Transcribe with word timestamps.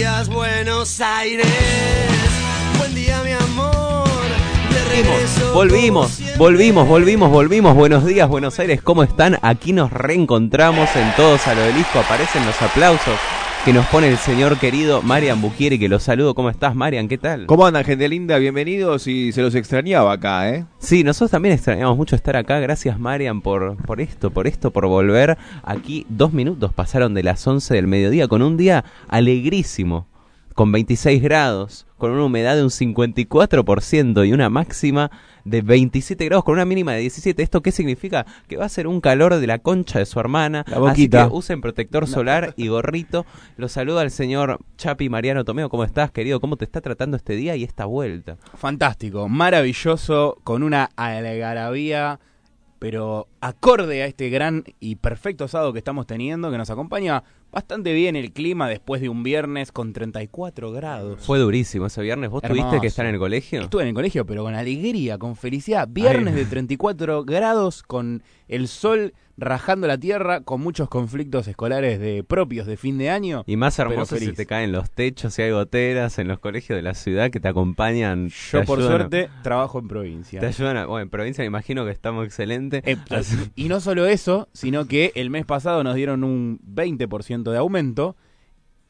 días, 0.00 0.30
Buenos 0.30 0.98
Aires. 1.02 1.46
Buen 2.78 2.94
día, 2.94 3.20
mi 3.22 3.32
amor. 3.32 4.08
De 4.72 4.84
regreso. 4.96 5.52
Volvimos, 5.52 6.18
volvimos, 6.38 6.88
volvimos, 6.88 7.30
volvimos. 7.30 7.74
Buenos 7.74 8.06
días, 8.06 8.26
Buenos 8.26 8.58
Aires, 8.58 8.80
¿cómo 8.80 9.02
están? 9.02 9.38
Aquí 9.42 9.74
nos 9.74 9.92
reencontramos 9.92 10.88
en 10.96 11.14
Todos 11.16 11.46
a 11.46 11.54
lo 11.54 11.60
del 11.60 11.74
Disco. 11.74 11.98
Aparecen 11.98 12.46
los 12.46 12.62
aplausos 12.62 13.18
que 13.64 13.74
nos 13.74 13.84
pone 13.88 14.08
el 14.08 14.16
señor 14.16 14.58
querido 14.58 15.02
Marian 15.02 15.42
Buquieri, 15.42 15.78
que 15.78 15.88
los 15.88 16.02
saludo. 16.02 16.34
¿Cómo 16.34 16.48
estás, 16.48 16.74
Marian? 16.74 17.08
¿Qué 17.08 17.18
tal? 17.18 17.44
¿Cómo 17.44 17.66
andan, 17.66 17.84
gente 17.84 18.08
linda? 18.08 18.38
Bienvenidos 18.38 19.06
y 19.06 19.32
se 19.32 19.42
los 19.42 19.54
extrañaba 19.54 20.12
acá, 20.12 20.48
¿eh? 20.48 20.64
Sí, 20.78 21.04
nosotros 21.04 21.30
también 21.30 21.54
extrañamos 21.54 21.94
mucho 21.94 22.16
estar 22.16 22.36
acá. 22.36 22.58
Gracias, 22.58 22.98
Marian, 22.98 23.42
por, 23.42 23.76
por 23.84 24.00
esto, 24.00 24.30
por 24.30 24.46
esto, 24.46 24.70
por 24.70 24.86
volver. 24.86 25.36
Aquí 25.62 26.06
dos 26.08 26.32
minutos 26.32 26.72
pasaron 26.72 27.12
de 27.12 27.22
las 27.22 27.46
11 27.46 27.74
del 27.74 27.86
mediodía 27.86 28.28
con 28.28 28.40
un 28.40 28.56
día 28.56 28.84
alegrísimo, 29.08 30.06
con 30.54 30.72
26 30.72 31.22
grados, 31.22 31.86
con 32.00 32.10
una 32.10 32.24
humedad 32.24 32.56
de 32.56 32.64
un 32.64 32.70
54% 32.70 34.26
y 34.26 34.32
una 34.32 34.50
máxima 34.50 35.12
de 35.44 35.62
27 35.62 36.24
grados 36.24 36.44
con 36.44 36.54
una 36.54 36.64
mínima 36.64 36.92
de 36.92 37.00
17. 37.02 37.40
¿Esto 37.42 37.62
qué 37.62 37.70
significa? 37.70 38.26
Que 38.48 38.56
va 38.56 38.64
a 38.64 38.68
ser 38.68 38.88
un 38.88 39.00
calor 39.00 39.36
de 39.36 39.46
la 39.46 39.60
concha 39.60 40.00
de 40.00 40.06
su 40.06 40.18
hermana. 40.18 40.64
La 40.66 40.78
boquita. 40.78 41.22
Así 41.22 41.30
que 41.30 41.36
usen 41.36 41.60
protector 41.60 42.08
solar 42.08 42.54
y 42.56 42.66
gorrito. 42.66 43.24
Los 43.56 43.72
saluda 43.72 44.02
el 44.02 44.10
señor 44.10 44.58
Chapi 44.76 45.08
Mariano 45.08 45.44
Tomeo. 45.44 45.68
¿Cómo 45.68 45.84
estás, 45.84 46.10
querido? 46.10 46.40
¿Cómo 46.40 46.56
te 46.56 46.64
está 46.64 46.80
tratando 46.80 47.16
este 47.16 47.36
día 47.36 47.54
y 47.54 47.62
esta 47.62 47.84
vuelta? 47.84 48.36
Fantástico, 48.54 49.28
maravilloso, 49.28 50.38
con 50.42 50.64
una 50.64 50.90
algarabía, 50.96 52.18
pero 52.80 53.28
acorde 53.40 54.02
a 54.02 54.06
este 54.06 54.28
gran 54.30 54.64
y 54.80 54.96
perfecto 54.96 55.48
sábado 55.48 55.72
que 55.72 55.78
estamos 55.78 56.06
teniendo, 56.06 56.50
que 56.50 56.58
nos 56.58 56.70
acompaña 56.70 57.22
bastante 57.50 57.92
bien 57.94 58.14
el 58.14 58.32
clima 58.32 58.68
después 58.68 59.00
de 59.00 59.08
un 59.08 59.22
viernes 59.22 59.72
con 59.72 59.92
34 59.92 60.70
grados. 60.72 61.20
Fue 61.20 61.38
durísimo 61.38 61.86
ese 61.86 62.02
viernes. 62.02 62.30
¿Vos 62.30 62.42
tuviste 62.42 62.80
que 62.80 62.86
estar 62.86 63.06
en 63.06 63.14
el 63.14 63.18
colegio? 63.20 63.62
Estuve 63.62 63.82
en 63.82 63.88
el 63.88 63.94
colegio, 63.94 64.24
pero 64.26 64.44
con 64.44 64.54
alegría, 64.54 65.18
con 65.18 65.34
felicidad. 65.36 65.88
Viernes 65.90 66.34
Ay. 66.34 66.40
de 66.44 66.46
34 66.46 67.24
grados, 67.24 67.82
con 67.82 68.22
el 68.46 68.68
sol 68.68 69.14
rajando 69.36 69.86
la 69.86 69.96
tierra, 69.96 70.42
con 70.42 70.60
muchos 70.60 70.88
conflictos 70.90 71.48
escolares 71.48 71.98
de 71.98 72.22
propios 72.22 72.66
de 72.66 72.76
fin 72.76 72.98
de 72.98 73.08
año. 73.08 73.42
Y 73.46 73.56
más 73.56 73.78
hermoso 73.78 74.16
si 74.16 74.32
te 74.32 74.44
caen 74.44 74.70
los 74.70 74.90
techos 74.90 75.38
y 75.38 75.42
hay 75.42 75.50
goteras 75.50 76.18
en 76.18 76.28
los 76.28 76.38
colegios 76.40 76.76
de 76.76 76.82
la 76.82 76.92
ciudad 76.92 77.30
que 77.30 77.40
te 77.40 77.48
acompañan. 77.48 78.28
Yo, 78.28 78.60
te 78.60 78.66
por 78.66 78.78
ayudan 78.80 78.98
suerte, 78.98 79.30
trabajo 79.42 79.78
en 79.78 79.88
provincia. 79.88 80.40
Te 80.40 80.46
ayudan 80.46 80.76
a- 80.76 80.86
Bueno, 80.86 81.02
en 81.04 81.10
provincia 81.10 81.40
me 81.42 81.46
imagino 81.46 81.86
que 81.86 81.90
estamos 81.90 82.26
excelentes. 82.26 82.82
Eh, 82.84 82.98
y 83.56 83.68
no 83.68 83.80
solo 83.80 84.06
eso, 84.06 84.48
sino 84.52 84.86
que 84.86 85.12
el 85.14 85.30
mes 85.30 85.44
pasado 85.44 85.82
nos 85.84 85.94
dieron 85.94 86.24
un 86.24 86.58
20% 86.66 87.50
de 87.50 87.56
aumento. 87.58 88.16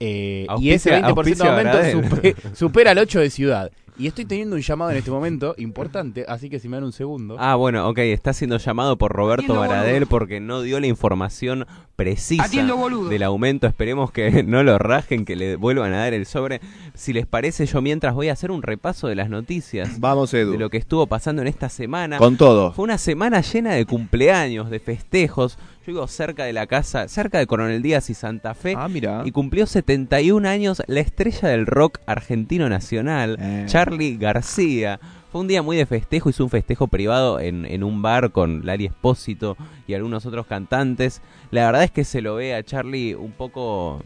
eh, 0.03 0.47
y 0.59 0.71
ese 0.71 0.95
Auspicia- 0.95 1.15
20% 1.15 1.37
de 1.45 1.49
aumento 1.49 1.79
auspicia 1.79 2.35
supe- 2.43 2.57
supera 2.57 2.93
el 2.93 2.99
8 2.99 3.21
de 3.21 3.31
ciudad. 3.31 3.71
Y 4.01 4.07
estoy 4.07 4.25
teniendo 4.25 4.57
un 4.57 4.63
llamado 4.63 4.93
en 4.93 4.97
este 4.97 5.11
momento 5.11 5.55
importante, 5.59 6.25
así 6.27 6.49
que 6.49 6.59
si 6.59 6.71
me 6.71 6.79
dan 6.79 6.85
un 6.85 6.93
segundo. 6.93 7.37
Ah, 7.39 7.55
bueno, 7.57 7.87
ok, 7.87 7.99
está 7.99 8.33
siendo 8.33 8.57
llamado 8.57 8.97
por 8.97 9.13
Roberto 9.13 9.55
Baradel 9.55 10.07
porque 10.07 10.41
no 10.41 10.63
dio 10.63 10.81
la 10.81 10.87
información 10.87 11.67
precisa 11.97 12.49
del 12.49 13.23
aumento. 13.23 13.67
Esperemos 13.67 14.11
que 14.11 14.43
no 14.47 14.63
lo 14.63 14.79
rajen, 14.79 15.27
que 15.27 15.37
le 15.37 15.57
vuelvan 15.57 15.93
a 15.93 15.99
dar 15.99 16.15
el 16.15 16.25
sobre. 16.25 16.63
Si 16.95 17.13
les 17.13 17.27
parece, 17.27 17.67
yo 17.67 17.83
mientras 17.83 18.15
voy 18.15 18.31
a 18.31 18.33
hacer 18.33 18.51
un 18.51 18.63
repaso 18.63 19.07
de 19.07 19.17
las 19.17 19.29
noticias, 19.29 20.01
Vamos, 20.01 20.33
Edu. 20.33 20.53
de 20.53 20.59
lo 20.59 20.71
que 20.71 20.79
estuvo 20.79 21.07
pasando 21.07 21.43
en 21.43 21.49
esta 21.49 21.69
semana. 21.69 22.17
Con 22.17 22.39
todo. 22.39 22.73
Fue 22.73 22.85
una 22.85 22.97
semana 22.97 23.43
llena 23.43 23.75
de 23.75 23.85
cumpleaños, 23.85 24.71
de 24.71 24.81
festejos. 24.81 25.59
Vivo 25.91 26.07
cerca 26.07 26.45
de 26.45 26.53
la 26.53 26.69
casa, 26.69 27.09
cerca 27.09 27.41
de 27.41 27.49
Coronel 27.49 27.83
Díaz 27.83 28.11
y 28.11 28.15
Santa 28.15 28.55
Fe. 28.55 28.75
Ah, 28.77 28.87
mira. 28.87 29.23
Y 29.25 29.33
cumplió 29.33 29.67
71 29.67 30.49
años 30.49 30.81
la 30.87 31.01
estrella 31.01 31.49
del 31.49 31.67
rock 31.67 31.99
argentino 32.07 32.69
nacional, 32.69 33.37
Eh. 33.41 33.65
Charlie 33.67 34.17
García. 34.17 35.01
Fue 35.33 35.41
un 35.41 35.49
día 35.49 35.63
muy 35.63 35.77
de 35.77 35.87
festejo, 35.87 36.31
hizo 36.31 36.45
un 36.45 36.51
festejo 36.51 36.87
privado 36.87 37.41
en, 37.41 37.67
en 37.67 37.83
un 37.83 38.03
bar 38.03 38.31
con 38.31 38.65
Lali 38.65 38.87
Espósito 38.87 39.57
y 39.89 39.95
algunos 39.95 40.25
otros 40.27 40.47
cantantes. 40.47 41.23
La 41.51 41.67
verdad 41.67 41.83
es 41.83 41.91
que 41.91 42.05
se 42.05 42.21
lo 42.23 42.37
ve 42.37 42.55
a 42.55 42.63
Charlie 42.63 43.17
un 43.17 43.33
poco 43.33 44.01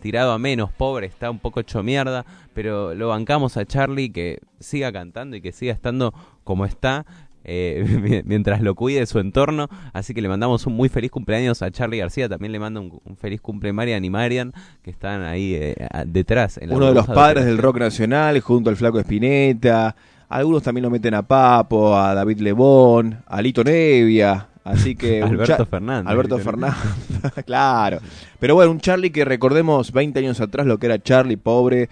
tirado 0.00 0.32
a 0.32 0.38
menos, 0.38 0.70
pobre, 0.70 1.06
está 1.06 1.30
un 1.30 1.38
poco 1.38 1.60
hecho 1.60 1.82
mierda, 1.82 2.26
pero 2.52 2.94
lo 2.94 3.08
bancamos 3.08 3.56
a 3.56 3.64
Charlie 3.64 4.10
que 4.10 4.40
siga 4.58 4.92
cantando 4.92 5.34
y 5.36 5.40
que 5.40 5.52
siga 5.52 5.72
estando 5.72 6.12
como 6.44 6.66
está. 6.66 7.06
Eh, 7.44 7.84
mi- 8.02 8.22
mientras 8.24 8.60
lo 8.60 8.74
cuide 8.74 9.04
su 9.06 9.18
entorno, 9.18 9.68
así 9.92 10.14
que 10.14 10.22
le 10.22 10.28
mandamos 10.28 10.66
un 10.66 10.74
muy 10.74 10.88
feliz 10.88 11.10
cumpleaños 11.10 11.62
a 11.62 11.70
Charlie 11.70 11.98
García, 11.98 12.28
también 12.28 12.52
le 12.52 12.58
mando 12.58 12.80
un, 12.80 13.00
un 13.04 13.16
feliz 13.16 13.40
cumple 13.40 13.72
Marian 13.72 14.04
y 14.04 14.10
Marian, 14.10 14.52
que 14.82 14.90
están 14.90 15.22
ahí 15.22 15.54
eh, 15.54 15.74
detrás. 16.06 16.58
en 16.58 16.70
la 16.70 16.76
Uno 16.76 16.86
de 16.86 16.94
los 16.94 17.06
padres 17.06 17.44
del 17.44 17.58
rock 17.58 17.78
nacional, 17.78 18.38
junto 18.40 18.70
al 18.70 18.76
Flaco 18.76 18.98
Espineta. 18.98 19.94
Algunos 20.28 20.62
también 20.62 20.84
lo 20.84 20.90
meten 20.90 21.14
a 21.14 21.22
Papo, 21.22 21.96
a 21.96 22.14
David 22.14 22.38
Lebón, 22.38 23.18
a 23.26 23.42
Lito 23.42 23.64
Nevia. 23.64 24.46
Así 24.62 24.94
que. 24.94 25.20
Alberto 25.22 25.66
Fernández. 25.66 26.06
Alberto 26.08 26.38
Fernández. 26.38 26.76
claro. 27.46 27.98
Pero 28.38 28.54
bueno, 28.54 28.70
un 28.70 28.78
Charlie 28.78 29.10
que 29.10 29.24
recordemos 29.24 29.90
20 29.90 30.18
años 30.20 30.40
atrás 30.40 30.66
lo 30.66 30.78
que 30.78 30.86
era 30.86 31.02
Charlie, 31.02 31.36
pobre. 31.36 31.88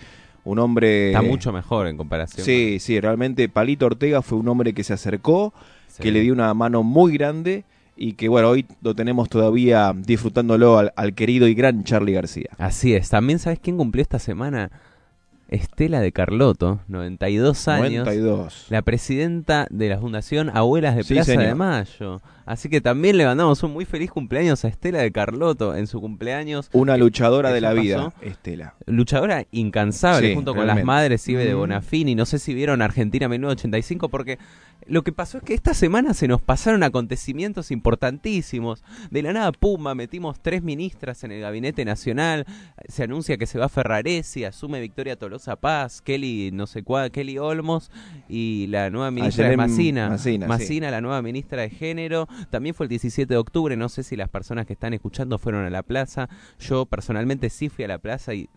Un 0.48 0.58
hombre. 0.58 1.08
Está 1.08 1.22
mucho 1.22 1.52
mejor 1.52 1.86
en 1.86 1.96
comparación. 1.96 2.44
Sí, 2.44 2.78
sí, 2.80 3.00
realmente 3.00 3.48
Palito 3.48 3.86
Ortega 3.86 4.22
fue 4.22 4.38
un 4.38 4.48
hombre 4.48 4.72
que 4.72 4.82
se 4.84 4.92
acercó, 4.94 5.52
Sí. 5.88 6.02
que 6.02 6.12
le 6.12 6.20
dio 6.20 6.32
una 6.32 6.52
mano 6.54 6.82
muy 6.82 7.12
grande 7.12 7.64
y 7.96 8.12
que 8.12 8.28
bueno, 8.28 8.48
hoy 8.50 8.64
lo 8.82 8.94
tenemos 8.94 9.28
todavía 9.28 9.92
disfrutándolo 9.96 10.78
al, 10.78 10.92
al 10.96 11.14
querido 11.14 11.48
y 11.48 11.54
gran 11.54 11.82
Charlie 11.84 12.12
García. 12.12 12.50
Así 12.58 12.94
es. 12.94 13.08
También, 13.08 13.38
¿sabes 13.38 13.58
quién 13.60 13.76
cumplió 13.76 14.02
esta 14.02 14.18
semana? 14.18 14.70
Estela 15.48 16.00
de 16.00 16.12
Carlotto, 16.12 16.80
92 16.88 17.68
años. 17.68 18.04
92. 18.06 18.66
La 18.68 18.82
presidenta 18.82 19.66
de 19.70 19.88
la 19.88 19.98
Fundación 19.98 20.50
Abuelas 20.54 20.94
de 20.94 21.04
Sí, 21.04 21.14
Plaza 21.14 21.32
de. 21.32 21.54
Mayo. 21.54 22.20
Así 22.44 22.68
que 22.70 22.80
también 22.80 23.16
le 23.18 23.26
mandamos 23.26 23.62
un 23.62 23.72
muy 23.72 23.84
feliz 23.84 24.10
cumpleaños 24.10 24.64
a 24.64 24.68
Estela 24.68 25.00
de 25.00 25.12
Carlotto 25.12 25.74
en 25.76 25.86
su 25.86 26.00
cumpleaños. 26.00 26.70
Una 26.72 26.96
luchadora 26.96 27.50
de 27.50 27.58
¿Eso 27.58 27.66
la 27.66 27.72
vida, 27.74 27.96
pasó? 27.96 28.12
Estela. 28.22 28.74
Luchadora 28.86 29.46
incansable 29.50 30.28
Sí, 30.28 30.34
junto 30.34 30.54
con 30.54 30.66
las 30.66 30.82
madres 30.84 31.26
Ibe 31.28 31.44
de. 31.44 31.54
Bonafini. 31.54 32.14
No 32.14 32.24
sé 32.26 32.38
si 32.38 32.54
vieron 32.54 32.80
Argentina 32.82 33.28
1985 33.28 34.08
porque 34.08 34.38
lo 34.86 35.02
que 35.02 35.12
pasó 35.12 35.38
es 35.38 35.44
que 35.44 35.52
esta 35.54 35.74
semana 35.74 36.14
se 36.14 36.28
nos 36.28 36.40
pasaron 36.40 36.82
acontecimientos 36.82 37.70
importantísimos. 37.70 38.82
De 39.10 39.22
la 39.22 39.32
nada, 39.34 39.52
Puma, 39.52 39.94
metimos 39.94 40.40
tres 40.40 40.62
ministras 40.62 41.24
en 41.24 41.32
el 41.32 41.42
gabinete 41.42 41.84
nacional. 41.84 42.46
Se 42.88 43.02
anuncia 43.02 43.36
que 43.36 43.46
se 43.46 43.58
va 43.58 43.68
Ferraresi, 43.68 44.44
asume 44.44 44.80
Victoria 44.80 45.16
Tolosa 45.16 45.37
Paz, 45.56 46.00
Kelly 46.02 46.50
no 46.52 46.66
sé 46.66 46.82
cuál, 46.82 47.10
Kelly 47.10 47.38
Olmos 47.38 47.90
y 48.28 48.66
la 48.68 48.90
nueva 48.90 49.10
ministra 49.10 49.44
es 49.46 49.50
Ayelén 49.50 49.70
Macina. 49.70 50.08
Macina, 50.10 50.58
sí. 50.58 50.80
La 50.80 51.00
nueva 51.00 51.22
ministra 51.22 51.62
de 51.62 51.70
Género. 51.70 52.26
También 52.50 52.74
fue 52.74 52.86
el 52.86 52.90
17 52.90 53.32
de 53.32 53.38
octubre. 53.38 53.76
No 53.76 53.88
sé 53.88 54.02
si 54.02 54.16
las 54.16 54.28
personas 54.28 54.66
que 54.66 54.72
están 54.72 54.94
escuchando 54.94 55.38
fueron 55.38 55.64
a 55.64 55.70
la 55.70 55.82
plaza. 55.82 56.28
Yo 56.58 56.86
personalmente 56.86 57.50
sí 57.50 57.68
fui 57.68 57.84
a 57.84 57.88
la 57.88 57.98
plaza 57.98 58.34
y 58.34 58.48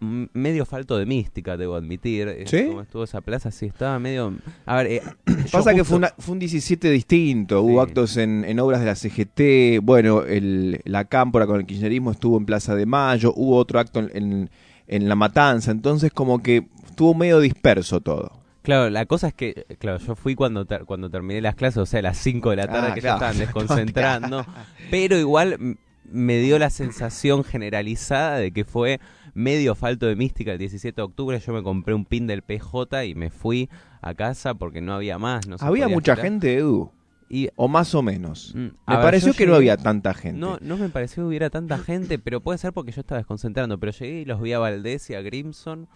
medio 0.00 0.66
falto 0.66 0.98
de 0.98 1.06
mística, 1.06 1.56
debo 1.56 1.76
admitir. 1.76 2.28
Eh, 2.28 2.44
¿Sí? 2.46 2.64
Como 2.66 2.82
estuvo 2.82 3.04
esa 3.04 3.20
plaza, 3.22 3.50
sí, 3.50 3.66
estaba 3.66 3.98
medio... 3.98 4.34
A 4.66 4.76
ver, 4.76 4.86
eh, 4.86 5.02
Pasa 5.52 5.74
que 5.74 5.82
fue, 5.84 5.96
una- 5.96 6.12
fue 6.18 6.32
un 6.34 6.38
17 6.40 6.90
distinto, 6.90 7.62
hubo 7.62 7.80
actos 7.80 8.16
en, 8.18 8.44
en 8.44 8.58
obras 8.60 8.80
de 8.80 8.86
la 8.86 8.96
CGT, 8.96 9.82
bueno, 9.82 10.22
el, 10.24 10.80
la 10.84 11.06
cámpora 11.06 11.46
con 11.46 11.60
el 11.60 11.64
kirchnerismo 11.66 12.10
estuvo 12.10 12.36
en 12.36 12.44
Plaza 12.44 12.74
de 12.74 12.84
Mayo, 12.84 13.32
hubo 13.34 13.56
otro 13.56 13.78
acto 13.80 14.00
en, 14.00 14.10
en- 14.14 14.50
en 14.86 15.08
La 15.08 15.14
Matanza, 15.14 15.70
entonces 15.70 16.12
como 16.12 16.42
que 16.42 16.66
estuvo 16.86 17.14
medio 17.14 17.40
disperso 17.40 18.00
todo. 18.00 18.32
Claro, 18.62 18.88
la 18.88 19.04
cosa 19.06 19.28
es 19.28 19.34
que, 19.34 19.66
claro, 19.78 19.98
yo 19.98 20.14
fui 20.14 20.34
cuando 20.34 20.64
ter- 20.64 20.84
cuando 20.86 21.10
terminé 21.10 21.40
las 21.42 21.54
clases, 21.54 21.78
o 21.78 21.86
sea, 21.86 21.98
a 22.00 22.02
las 22.02 22.16
5 22.18 22.50
de 22.50 22.56
la 22.56 22.66
tarde 22.66 22.88
Ah, 22.90 22.94
que 22.94 23.00
claro. 23.02 23.20
ya 23.20 23.26
estaban 23.30 23.38
desconcentrando, 23.46 24.46
pero 24.90 25.18
igual 25.18 25.76
me 26.10 26.38
dio 26.38 26.58
la 26.58 26.70
sensación 26.70 27.44
generalizada 27.44 28.38
de 28.38 28.52
que 28.52 28.64
fue 28.64 29.00
medio 29.34 29.74
falto 29.74 30.06
de 30.06 30.16
mística 30.16 30.52
el 30.52 30.58
17 30.58 30.94
de 30.96 31.02
octubre. 31.02 31.38
Yo 31.40 31.52
me 31.52 31.62
compré 31.62 31.92
un 31.94 32.04
pin 32.04 32.26
del 32.26 32.42
PJ 32.42 33.04
y 33.06 33.14
me 33.14 33.30
fui 33.30 33.68
a 34.00 34.14
casa 34.14 34.54
porque 34.54 34.80
no 34.80 34.94
había 34.94 35.18
más. 35.18 35.46
No 35.46 35.56
Había 35.60 35.88
mucha 35.88 36.14
gente, 36.16 36.54
Edu, 36.56 36.90
Y 37.34 37.50
o 37.56 37.66
más 37.66 37.96
o 37.96 38.02
menos. 38.02 38.52
Mm, 38.54 38.58
Me 38.58 38.72
ver, 38.86 39.00
pareció 39.00 39.32
que 39.32 39.44
no 39.44 39.56
había 39.56 39.76
tanta 39.76 40.14
gente. 40.14 40.38
No, 40.38 40.56
no 40.60 40.76
me 40.76 40.88
pareció 40.88 41.24
que 41.24 41.26
hubiera 41.26 41.50
tanta 41.50 41.78
gente, 41.78 42.20
pero 42.20 42.40
puede 42.40 42.58
ser 42.58 42.72
porque 42.72 42.92
yo 42.92 43.00
estaba 43.00 43.18
desconcentrando. 43.18 43.76
Pero 43.80 43.90
llegué 43.90 44.20
y 44.20 44.24
los 44.24 44.40
vi 44.40 44.52
a 44.52 44.60
Valdés 44.60 45.10
y 45.10 45.14
a 45.14 45.20
Grimson 45.20 45.88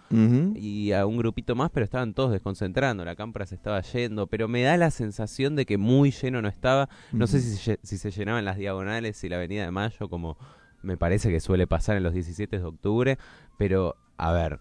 y 0.53 0.91
a 0.91 1.05
un 1.05 1.15
grupito 1.15 1.55
más, 1.55 1.71
pero 1.71 1.85
estaban 1.85 2.13
todos 2.13 2.33
desconcentrando. 2.33 3.05
La 3.05 3.15
cámpora 3.15 3.45
se 3.45 3.55
estaba 3.55 3.79
yendo, 3.79 4.27
pero 4.27 4.49
me 4.49 4.63
da 4.63 4.75
la 4.75 4.91
sensación 4.91 5.55
de 5.55 5.65
que 5.65 5.77
muy 5.77 6.11
lleno 6.11 6.41
no 6.41 6.49
estaba. 6.49 6.89
No 7.13 7.25
sé 7.25 7.39
si 7.39 7.55
se, 7.55 7.79
si 7.83 7.97
se 7.97 8.11
llenaban 8.11 8.43
las 8.43 8.57
diagonales 8.57 9.23
y 9.23 9.29
la 9.29 9.37
Avenida 9.37 9.63
de 9.63 9.71
Mayo, 9.71 10.09
como 10.09 10.37
me 10.81 10.97
parece 10.97 11.29
que 11.29 11.39
suele 11.39 11.67
pasar 11.67 11.95
en 11.95 12.03
los 12.03 12.13
17 12.13 12.59
de 12.59 12.65
octubre. 12.65 13.17
Pero, 13.57 13.95
a 14.17 14.33
ver, 14.33 14.59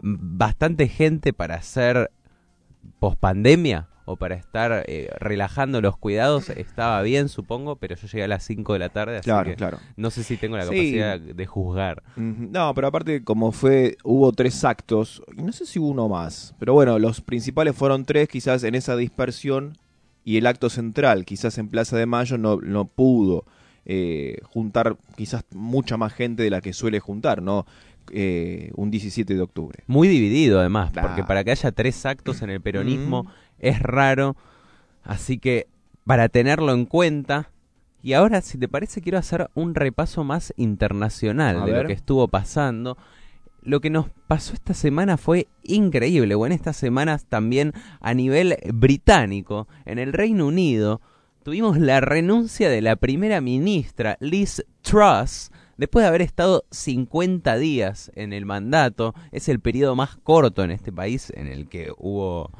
bastante 0.00 0.88
gente 0.88 1.32
para 1.32 1.54
hacer 1.54 2.10
pospandemia. 2.98 3.88
O 4.12 4.16
para 4.16 4.34
estar 4.34 4.84
eh, 4.86 5.10
relajando 5.18 5.80
los 5.80 5.96
cuidados 5.96 6.50
estaba 6.50 7.00
bien, 7.02 7.28
supongo, 7.28 7.76
pero 7.76 7.96
yo 7.96 8.06
llegué 8.06 8.24
a 8.24 8.28
las 8.28 8.44
5 8.44 8.72
de 8.74 8.78
la 8.78 8.88
tarde, 8.88 9.16
así 9.18 9.24
Claro, 9.24 9.50
que 9.50 9.56
claro. 9.56 9.78
no 9.96 10.10
sé 10.10 10.22
si 10.24 10.36
tengo 10.36 10.56
la 10.56 10.64
Sí. 10.64 10.70
capacidad 10.70 11.20
de 11.20 11.46
juzgar. 11.46 12.02
No, 12.16 12.72
pero 12.74 12.86
aparte, 12.88 13.24
como 13.24 13.52
fue, 13.52 13.96
hubo 14.04 14.32
tres 14.32 14.64
actos, 14.64 15.22
y 15.36 15.42
no 15.42 15.52
sé 15.52 15.66
si 15.66 15.78
hubo 15.78 15.88
uno 15.88 16.08
más, 16.08 16.54
pero 16.58 16.74
bueno, 16.74 16.98
los 16.98 17.20
principales 17.20 17.74
fueron 17.76 18.04
tres, 18.04 18.28
quizás 18.28 18.62
en 18.64 18.74
esa 18.74 18.96
dispersión, 18.96 19.76
y 20.24 20.36
el 20.36 20.46
acto 20.46 20.70
central, 20.70 21.24
quizás 21.24 21.58
en 21.58 21.68
Plaza 21.68 21.96
de 21.96 22.06
Mayo, 22.06 22.38
no, 22.38 22.56
no 22.60 22.84
pudo 22.86 23.44
eh, 23.84 24.36
juntar 24.44 24.96
quizás 25.16 25.44
mucha 25.50 25.96
más 25.96 26.12
gente 26.12 26.44
de 26.44 26.50
la 26.50 26.60
que 26.60 26.72
suele 26.72 27.00
juntar, 27.00 27.42
¿no? 27.42 27.66
Eh, 28.12 28.70
un 28.76 28.90
17 28.90 29.34
de 29.34 29.40
octubre. 29.40 29.82
Muy 29.88 30.06
dividido 30.08 30.60
además, 30.60 30.90
Claro. 30.92 31.08
porque 31.08 31.24
para 31.24 31.42
que 31.44 31.50
haya 31.52 31.72
tres 31.72 32.04
actos 32.06 32.42
en 32.42 32.50
el 32.50 32.60
peronismo 32.60 33.24
Mm. 33.24 33.28
Es 33.62 33.80
raro, 33.80 34.36
así 35.02 35.38
que 35.38 35.68
para 36.04 36.28
tenerlo 36.28 36.72
en 36.72 36.84
cuenta, 36.84 37.50
y 38.02 38.12
ahora 38.12 38.40
si 38.42 38.58
te 38.58 38.68
parece 38.68 39.00
quiero 39.00 39.18
hacer 39.18 39.48
un 39.54 39.74
repaso 39.74 40.24
más 40.24 40.52
internacional 40.56 41.62
A 41.62 41.64
de 41.64 41.72
ver. 41.72 41.82
lo 41.82 41.86
que 41.86 41.94
estuvo 41.94 42.28
pasando. 42.28 42.98
Lo 43.64 43.80
que 43.80 43.90
nos 43.90 44.06
pasó 44.26 44.54
esta 44.54 44.74
semana 44.74 45.16
fue 45.16 45.46
increíble, 45.62 46.34
o 46.34 46.44
en 46.44 46.50
estas 46.50 46.76
semanas 46.76 47.26
también 47.26 47.72
a 48.00 48.12
nivel 48.12 48.56
británico, 48.74 49.68
en 49.84 50.00
el 50.00 50.12
Reino 50.12 50.48
Unido, 50.48 51.00
tuvimos 51.44 51.78
la 51.78 52.00
renuncia 52.00 52.68
de 52.68 52.80
la 52.80 52.96
primera 52.96 53.40
ministra 53.40 54.16
Liz 54.18 54.64
Truss, 54.80 55.52
después 55.76 56.02
de 56.02 56.08
haber 56.08 56.22
estado 56.22 56.64
50 56.72 57.56
días 57.56 58.10
en 58.16 58.32
el 58.32 58.46
mandato, 58.46 59.14
es 59.30 59.48
el 59.48 59.60
periodo 59.60 59.94
más 59.94 60.16
corto 60.16 60.64
en 60.64 60.72
este 60.72 60.90
país 60.90 61.32
en 61.36 61.46
el 61.46 61.68
que 61.68 61.92
hubo 61.98 62.50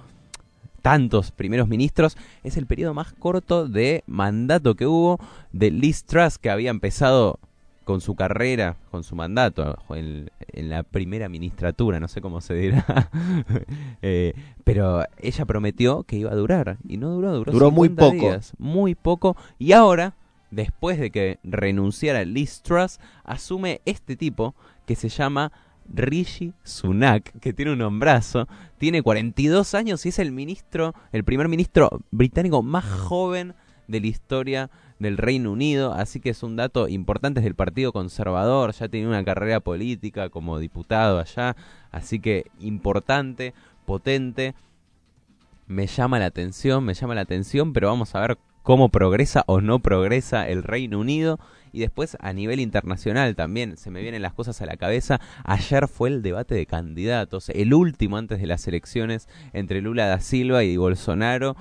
tantos 0.82 1.31
primeros 1.31 1.69
ministros, 1.69 2.17
es 2.43 2.56
el 2.56 2.67
periodo 2.67 2.93
más 2.93 3.12
corto 3.12 3.67
de 3.69 4.02
mandato 4.06 4.75
que 4.75 4.87
hubo 4.87 5.19
de 5.52 5.70
Liz 5.70 6.05
Truss, 6.05 6.38
que 6.38 6.50
había 6.50 6.70
empezado 6.70 7.38
con 7.84 8.00
su 8.00 8.14
carrera, 8.14 8.76
con 8.90 9.02
su 9.02 9.17
mandato, 9.17 9.76
en, 9.90 10.31
en 10.52 10.70
la 10.70 10.82
primera 10.82 11.29
ministratura, 11.29 11.99
no 11.99 12.06
sé 12.08 12.20
cómo 12.20 12.40
se 12.40 12.55
dirá, 12.55 12.84
Eh, 14.02 14.34
pero 14.64 15.05
ella 15.19 15.44
prometió 15.44 16.02
que 16.05 16.17
iba 16.17 16.31
a 16.31 16.34
durar, 16.37 16.79
y 16.88 16.96
no 16.96 17.11
duró, 17.11 17.32
duró, 17.32 17.52
Duró 17.52 17.70
muy 17.70 17.88
50 17.88 18.05
poco. 18.05 18.31
días, 18.31 18.52
muy 18.58 18.94
poco, 18.94 19.37
y 19.58 19.73
ahora, 19.73 20.14
después 20.50 20.99
de 20.99 21.11
que 21.11 21.38
renunciara 21.43 22.25
Liz 22.25 22.62
Truss, 22.62 23.00
asume 23.25 23.81
este 23.84 24.17
tipo 24.17 24.55
que 24.87 24.96
se 24.96 25.08
llama 25.08 25.52
Rishi 25.93 26.52
Sunak, 26.62 27.38
que 27.40 27.52
tiene 27.52 27.73
un 27.73 27.79
nombrazo, 27.79 28.49
tiene 28.79 29.02
42 29.02 29.75
años 29.75 30.05
y 30.06 30.11
es 30.11 30.19
el 30.19 30.32
ministro, 30.32 30.94
el 31.12 31.25
primer 31.25 31.49
ministro 31.49 32.00
británico 32.11 32.62
más 32.62 32.84
joven 32.84 33.55
de 33.88 34.00
la 34.00 34.06
historia 34.06 34.70
del 34.99 35.19
Reino 35.19 35.52
Unido, 35.52 35.93
así 35.93 36.20
que 36.20 36.31
es 36.31 36.43
un 36.43 36.56
dato 36.56 36.88
importante 36.88 37.40
es 37.40 37.44
del 37.44 37.55
Partido 37.55 37.93
Conservador, 37.93 38.73
ya 38.73 38.88
tiene 38.88 39.08
una 39.08 39.25
carrera 39.25 39.61
política 39.61 40.29
como 40.29 40.58
diputado 40.58 41.19
allá, 41.19 41.56
así 41.90 42.20
que 42.20 42.46
importante, 42.61 43.52
potente, 43.84 44.55
me 45.67 45.87
llama 45.87 46.19
la 46.19 46.26
atención, 46.26 46.84
me 46.84 46.94
llama 46.94 47.14
la 47.14 47.23
atención, 47.23 47.73
pero 47.73 47.88
vamos 47.88 48.14
a 48.14 48.20
ver 48.20 48.38
cómo 48.62 48.88
progresa 48.88 49.44
o 49.47 49.61
no 49.61 49.81
progresa 49.81 50.49
el 50.49 50.62
Reino 50.62 50.99
Unido. 50.99 51.38
Y 51.75 51.81
después 51.81 52.19
a 52.20 52.32
nivel 52.32 52.61
internacional 52.61 53.35
también 53.35 53.76
se 53.79 53.91
me 53.91 54.03
vienen 54.03 54.23
las 54.23 54.35
cosas 54.35 54.61
a 54.61 54.67
la 54.67 54.76
cabeza. 54.76 55.20
Ayer 55.44 55.88
fue 55.88 56.11
el 56.11 56.23
debate 56.23 56.55
de 56.55 56.67
candidatos, 56.67 57.49
el 57.49 57.73
último 57.73 58.19
antes 58.19 58.41
de 58.41 58.47
las 58.47 58.69
elecciones 58.69 59.29
entre 59.55 59.81
Lula 59.81 60.06
da 60.06 60.20
Silva 60.20 60.64
y 60.64 60.76
Bolsonaro. 60.76 61.56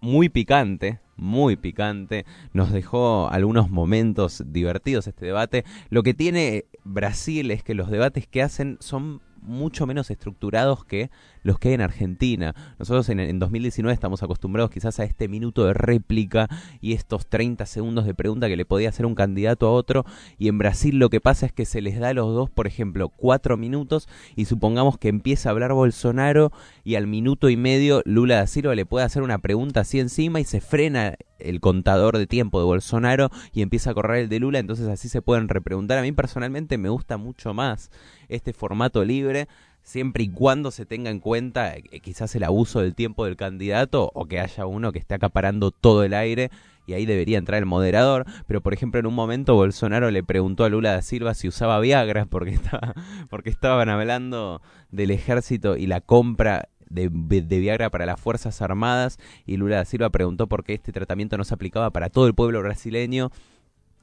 Muy 0.00 0.28
picante, 0.28 1.00
muy 1.16 1.56
picante. 1.56 2.24
Nos 2.52 2.72
dejó 2.72 3.28
algunos 3.30 3.70
momentos 3.70 4.44
divertidos 4.46 5.06
este 5.08 5.26
debate. 5.26 5.64
Lo 5.90 6.02
que 6.02 6.14
tiene 6.14 6.66
Brasil 6.84 7.50
es 7.50 7.62
que 7.64 7.74
los 7.74 7.90
debates 7.90 8.26
que 8.26 8.42
hacen 8.42 8.78
son 8.80 9.20
mucho 9.42 9.86
menos 9.86 10.10
estructurados 10.10 10.84
que 10.84 11.10
los 11.42 11.58
que 11.58 11.68
hay 11.68 11.74
en 11.74 11.80
Argentina. 11.80 12.54
Nosotros 12.78 13.08
en, 13.08 13.20
en 13.20 13.38
2019 13.38 13.92
estamos 13.92 14.22
acostumbrados 14.22 14.70
quizás 14.70 15.00
a 15.00 15.04
este 15.04 15.28
minuto 15.28 15.64
de 15.64 15.74
réplica 15.74 16.48
y 16.80 16.92
estos 16.92 17.26
30 17.26 17.66
segundos 17.66 18.04
de 18.06 18.14
pregunta 18.14 18.48
que 18.48 18.56
le 18.56 18.64
podía 18.64 18.88
hacer 18.88 19.06
un 19.06 19.14
candidato 19.14 19.66
a 19.66 19.72
otro. 19.72 20.04
Y 20.38 20.48
en 20.48 20.58
Brasil 20.58 20.98
lo 20.98 21.10
que 21.10 21.20
pasa 21.20 21.46
es 21.46 21.52
que 21.52 21.64
se 21.64 21.80
les 21.80 21.98
da 21.98 22.08
a 22.08 22.14
los 22.14 22.34
dos, 22.34 22.50
por 22.50 22.66
ejemplo, 22.66 23.08
cuatro 23.08 23.56
minutos 23.56 24.08
y 24.36 24.44
supongamos 24.46 24.98
que 24.98 25.08
empieza 25.08 25.48
a 25.48 25.52
hablar 25.52 25.72
Bolsonaro 25.72 26.52
y 26.84 26.94
al 26.96 27.06
minuto 27.06 27.48
y 27.48 27.56
medio 27.56 28.02
Lula 28.04 28.36
da 28.36 28.46
Silva 28.46 28.74
le 28.74 28.86
puede 28.86 29.04
hacer 29.04 29.22
una 29.22 29.38
pregunta 29.38 29.80
así 29.80 29.98
encima 30.00 30.40
y 30.40 30.44
se 30.44 30.60
frena 30.60 31.16
el 31.38 31.60
contador 31.60 32.18
de 32.18 32.26
tiempo 32.26 32.58
de 32.58 32.64
Bolsonaro 32.64 33.30
y 33.52 33.62
empieza 33.62 33.90
a 33.90 33.94
correr 33.94 34.22
el 34.22 34.28
de 34.28 34.38
Lula, 34.38 34.58
entonces 34.58 34.88
así 34.88 35.08
se 35.08 35.22
pueden 35.22 35.48
repreguntar. 35.48 35.98
A 35.98 36.02
mí 36.02 36.12
personalmente 36.12 36.78
me 36.78 36.88
gusta 36.88 37.16
mucho 37.16 37.52
más 37.54 37.90
este 38.28 38.52
formato 38.52 39.04
libre, 39.04 39.48
siempre 39.82 40.24
y 40.24 40.28
cuando 40.28 40.70
se 40.70 40.86
tenga 40.86 41.10
en 41.10 41.20
cuenta 41.20 41.76
eh, 41.76 42.00
quizás 42.00 42.34
el 42.34 42.44
abuso 42.44 42.80
del 42.80 42.94
tiempo 42.94 43.24
del 43.24 43.36
candidato 43.36 44.10
o 44.14 44.26
que 44.26 44.40
haya 44.40 44.66
uno 44.66 44.92
que 44.92 44.98
esté 44.98 45.14
acaparando 45.14 45.70
todo 45.70 46.04
el 46.04 46.14
aire 46.14 46.50
y 46.86 46.94
ahí 46.94 47.06
debería 47.06 47.38
entrar 47.38 47.58
el 47.58 47.66
moderador, 47.66 48.26
pero 48.46 48.60
por 48.60 48.74
ejemplo 48.74 48.98
en 48.98 49.06
un 49.06 49.14
momento 49.14 49.54
Bolsonaro 49.54 50.10
le 50.10 50.24
preguntó 50.24 50.64
a 50.64 50.68
Lula 50.68 50.92
da 50.92 51.02
Silva 51.02 51.34
si 51.34 51.48
usaba 51.48 51.80
Viagra 51.80 52.26
porque 52.26 52.50
estaba 52.54 52.94
porque 53.30 53.50
estaban 53.50 53.88
hablando 53.88 54.62
del 54.90 55.10
ejército 55.10 55.76
y 55.76 55.86
la 55.86 56.00
compra 56.00 56.68
de, 56.92 57.08
de 57.10 57.58
Viagra 57.58 57.90
para 57.90 58.06
las 58.06 58.20
Fuerzas 58.20 58.60
Armadas 58.62 59.18
y 59.46 59.56
Lula 59.56 59.76
da 59.76 59.84
Silva 59.84 60.10
preguntó 60.10 60.46
por 60.46 60.64
qué 60.64 60.74
este 60.74 60.92
tratamiento 60.92 61.38
no 61.38 61.44
se 61.44 61.54
aplicaba 61.54 61.90
para 61.90 62.10
todo 62.10 62.26
el 62.26 62.34
pueblo 62.34 62.60
brasileño. 62.60 63.30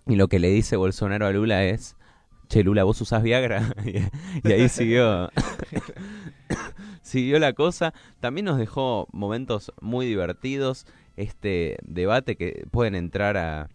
Y 0.07 0.15
lo 0.15 0.27
que 0.27 0.39
le 0.39 0.49
dice 0.49 0.75
Bolsonaro 0.75 1.27
a 1.27 1.31
Lula 1.31 1.65
es 1.65 1.95
Che, 2.49 2.63
Lula, 2.63 2.83
¿vos 2.83 2.99
usás 3.01 3.21
Viagra? 3.21 3.73
y 4.43 4.51
ahí 4.51 4.69
siguió 4.69 5.29
siguió 7.01 7.39
la 7.39 7.53
cosa. 7.53 7.93
También 8.19 8.45
nos 8.45 8.57
dejó 8.57 9.07
momentos 9.11 9.71
muy 9.81 10.05
divertidos 10.05 10.85
este 11.15 11.77
debate 11.83 12.35
que 12.35 12.65
pueden 12.71 12.95
entrar 12.95 13.37
a, 13.37 13.69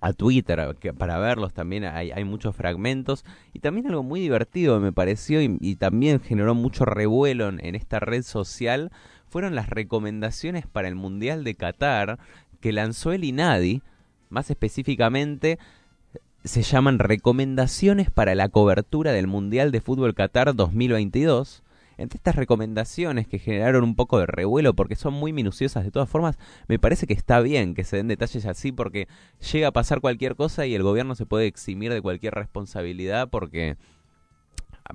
a 0.00 0.12
Twitter 0.12 0.76
que- 0.80 0.94
para 0.94 1.18
verlos 1.18 1.54
también 1.54 1.84
hay, 1.84 2.10
hay 2.12 2.24
muchos 2.24 2.56
fragmentos 2.56 3.24
y 3.52 3.60
también 3.60 3.86
algo 3.88 4.02
muy 4.02 4.20
divertido 4.20 4.80
me 4.80 4.92
pareció 4.92 5.42
y, 5.42 5.58
y 5.60 5.76
también 5.76 6.20
generó 6.20 6.54
mucho 6.54 6.84
revuelo 6.84 7.48
en, 7.48 7.64
en 7.64 7.74
esta 7.76 8.00
red 8.00 8.22
social 8.22 8.90
fueron 9.28 9.54
las 9.54 9.68
recomendaciones 9.70 10.66
para 10.66 10.88
el 10.88 10.96
Mundial 10.96 11.44
de 11.44 11.54
Qatar 11.54 12.18
que 12.60 12.72
lanzó 12.72 13.12
el 13.12 13.24
INADI 13.24 13.82
más 14.30 14.50
específicamente 14.50 15.58
se 16.44 16.62
llaman 16.62 16.98
recomendaciones 16.98 18.10
para 18.10 18.34
la 18.34 18.48
cobertura 18.48 19.12
del 19.12 19.26
Mundial 19.26 19.72
de 19.72 19.80
Fútbol 19.80 20.14
Qatar 20.14 20.54
2022 20.54 21.62
entre 21.98 22.16
estas 22.16 22.34
recomendaciones 22.34 23.28
que 23.28 23.38
generaron 23.38 23.84
un 23.84 23.94
poco 23.94 24.18
de 24.18 24.24
revuelo 24.24 24.74
porque 24.74 24.96
son 24.96 25.12
muy 25.12 25.34
minuciosas 25.34 25.84
de 25.84 25.90
todas 25.90 26.08
formas, 26.08 26.38
me 26.66 26.78
parece 26.78 27.06
que 27.06 27.12
está 27.12 27.40
bien 27.40 27.74
que 27.74 27.84
se 27.84 27.98
den 27.98 28.08
detalles 28.08 28.46
así 28.46 28.72
porque 28.72 29.06
llega 29.52 29.68
a 29.68 29.72
pasar 29.72 30.00
cualquier 30.00 30.34
cosa 30.34 30.64
y 30.64 30.74
el 30.74 30.82
gobierno 30.82 31.14
se 31.14 31.26
puede 31.26 31.46
eximir 31.46 31.92
de 31.92 32.00
cualquier 32.00 32.34
responsabilidad 32.34 33.28
porque 33.28 33.76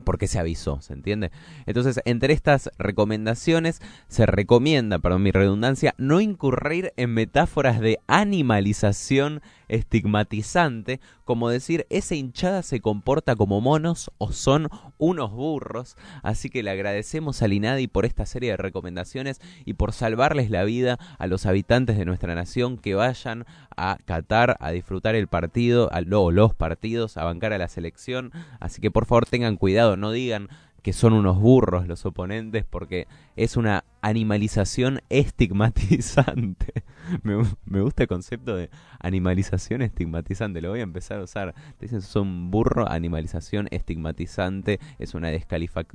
porque 0.04 0.28
se 0.28 0.40
avisó, 0.40 0.82
¿se 0.82 0.94
entiende? 0.94 1.32
Entonces, 1.66 2.00
entre 2.06 2.34
estas 2.34 2.70
recomendaciones 2.78 3.82
se 4.08 4.26
recomienda, 4.26 5.00
perdón 5.00 5.24
mi 5.24 5.32
redundancia, 5.32 5.94
no 5.98 6.22
incurrir 6.22 6.94
en 6.98 7.14
metáforas 7.14 7.80
de 7.80 8.00
animalización 8.08 9.42
estigmatizante, 9.68 11.00
como 11.24 11.50
decir, 11.50 11.88
esa 11.90 12.16
hinchada 12.16 12.62
se 12.62 12.82
comporta 12.82 13.36
como 13.36 13.62
monos 13.62 14.12
o 14.18 14.32
son 14.32 14.70
unos 14.98 15.32
burros, 15.32 15.98
así 16.22 16.50
que 16.50 16.64
le 16.64 16.72
agradecemos 16.72 17.42
al 17.42 17.54
INADI 17.54 17.88
por 17.88 18.06
esta 18.06 18.26
serie 18.26 18.52
de 18.52 18.58
recomendaciones 18.58 19.42
y 19.66 19.74
por 19.74 19.92
salvarles 19.92 20.50
la 20.50 20.64
vida 20.64 21.00
a 21.18 21.28
los 21.28 21.46
habitantes 21.46 21.98
de 21.98 22.06
nuestra 22.06 22.36
nación 22.36 22.78
que 22.78 22.96
vayan 22.96 23.46
a 23.78 23.98
Qatar 24.06 24.58
a 24.60 24.72
disfrutar 24.72 25.16
el 25.16 25.28
partido, 25.28 25.90
a, 25.92 26.02
o 26.18 26.32
los 26.32 26.54
partidos, 26.54 27.18
a 27.18 27.24
bancar 27.24 27.54
a 27.54 27.58
la 27.58 27.68
selección, 27.68 28.32
así 28.60 28.82
que 28.82 28.92
por 28.92 29.06
favor 29.06 29.26
tengan 29.26 29.58
cuidado, 29.58 29.98
no 29.98 30.12
digan 30.12 30.50
que 30.86 30.94
son 30.94 31.14
unos 31.14 31.40
burros 31.40 31.88
los 31.88 32.06
oponentes 32.06 32.64
porque 32.64 33.08
es 33.36 33.58
una 33.58 33.86
animalización 34.02 35.02
estigmatizante. 35.10 36.84
Me, 37.24 37.44
me 37.66 37.82
gusta 37.82 38.04
el 38.04 38.08
concepto 38.08 38.56
de 38.56 38.70
animalización 39.00 39.82
estigmatizante, 39.82 40.62
lo 40.62 40.70
voy 40.70 40.82
a 40.82 40.84
empezar 40.84 41.20
a 41.20 41.24
usar. 41.24 41.56
Te 41.80 41.88
dicen 41.88 42.04
son 42.04 42.52
burro, 42.52 42.88
animalización 42.88 43.68
estigmatizante, 43.72 44.80
es 45.00 45.16
una, 45.16 45.30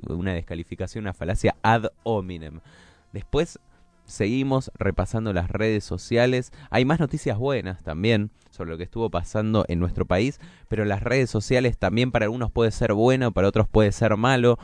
una 0.08 0.32
descalificación, 0.34 1.04
una 1.04 1.14
falacia 1.14 1.54
ad 1.62 1.84
hominem. 2.02 2.58
Después 3.12 3.60
seguimos 4.10 4.70
repasando 4.74 5.32
las 5.32 5.50
redes 5.50 5.84
sociales. 5.84 6.52
Hay 6.70 6.84
más 6.84 7.00
noticias 7.00 7.38
buenas 7.38 7.82
también 7.82 8.30
sobre 8.50 8.70
lo 8.70 8.76
que 8.76 8.84
estuvo 8.84 9.10
pasando 9.10 9.64
en 9.68 9.78
nuestro 9.78 10.04
país, 10.04 10.40
pero 10.68 10.84
las 10.84 11.02
redes 11.02 11.30
sociales 11.30 11.78
también 11.78 12.10
para 12.10 12.26
algunos 12.26 12.50
puede 12.50 12.70
ser 12.70 12.92
bueno, 12.92 13.32
para 13.32 13.48
otros 13.48 13.68
puede 13.68 13.92
ser 13.92 14.16
malo. 14.16 14.58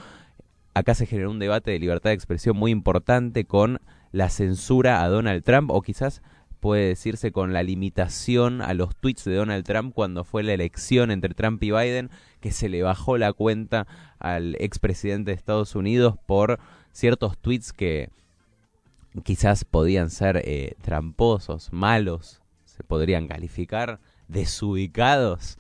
Acá 0.75 0.95
se 0.95 1.07
generó 1.07 1.31
un 1.31 1.38
debate 1.38 1.71
de 1.71 1.79
libertad 1.79 2.11
de 2.11 2.15
expresión 2.15 2.57
muy 2.57 2.71
importante 2.71 3.45
con 3.45 3.81
la 4.12 4.29
censura 4.29 5.03
a 5.03 5.09
Donald 5.09 5.43
Trump 5.43 5.71
o 5.71 5.81
quizás 5.81 6.23
puede 6.61 6.88
decirse 6.88 7.33
con 7.33 7.53
la 7.53 7.62
limitación 7.62 8.61
a 8.61 8.75
los 8.75 8.97
tweets 8.97 9.25
de 9.25 9.37
Donald 9.37 9.65
Trump 9.65 9.95
cuando 9.95 10.25
fue 10.25 10.43
la 10.43 10.53
elección 10.53 11.11
entre 11.11 11.35
Trump 11.35 11.62
y 11.62 11.71
Biden, 11.71 12.11
que 12.41 12.50
se 12.50 12.69
le 12.69 12.83
bajó 12.83 13.19
la 13.19 13.33
cuenta 13.33 13.87
al 14.19 14.57
expresidente 14.59 15.31
de 15.31 15.37
Estados 15.37 15.75
Unidos 15.75 16.17
por 16.26 16.59
ciertos 16.93 17.38
tweets 17.38 17.73
que 17.73 18.11
quizás 19.25 19.64
podían 19.64 20.11
ser 20.11 20.42
eh, 20.44 20.75
tramposos, 20.82 21.73
malos, 21.73 22.42
se 22.64 22.82
podrían 22.85 23.28
calificar, 23.28 24.00
desubicados. 24.28 25.58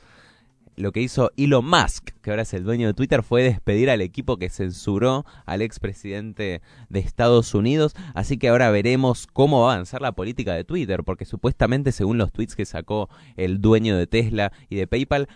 Lo 0.76 0.92
que 0.92 1.00
hizo 1.00 1.32
Elon 1.38 1.64
Musk, 1.64 2.10
que 2.20 2.28
ahora 2.28 2.42
es 2.42 2.52
el 2.52 2.64
dueño 2.64 2.86
de 2.86 2.92
Twitter, 2.92 3.22
fue 3.22 3.42
despedir 3.42 3.88
al 3.88 4.02
equipo 4.02 4.36
que 4.36 4.50
censuró 4.50 5.24
al 5.46 5.62
expresidente 5.62 6.60
de 6.90 7.00
Estados 7.00 7.54
Unidos. 7.54 7.94
Así 8.12 8.36
que 8.36 8.50
ahora 8.50 8.70
veremos 8.70 9.26
cómo 9.26 9.62
va 9.62 9.70
a 9.70 9.74
avanzar 9.76 10.02
la 10.02 10.12
política 10.12 10.52
de 10.52 10.64
Twitter, 10.64 11.02
porque 11.02 11.24
supuestamente, 11.24 11.92
según 11.92 12.18
los 12.18 12.30
tweets 12.30 12.56
que 12.56 12.66
sacó 12.66 13.08
el 13.36 13.62
dueño 13.62 13.96
de 13.96 14.06
Tesla 14.06 14.52
y 14.68 14.76
de 14.76 14.86
PayPal, 14.86 15.28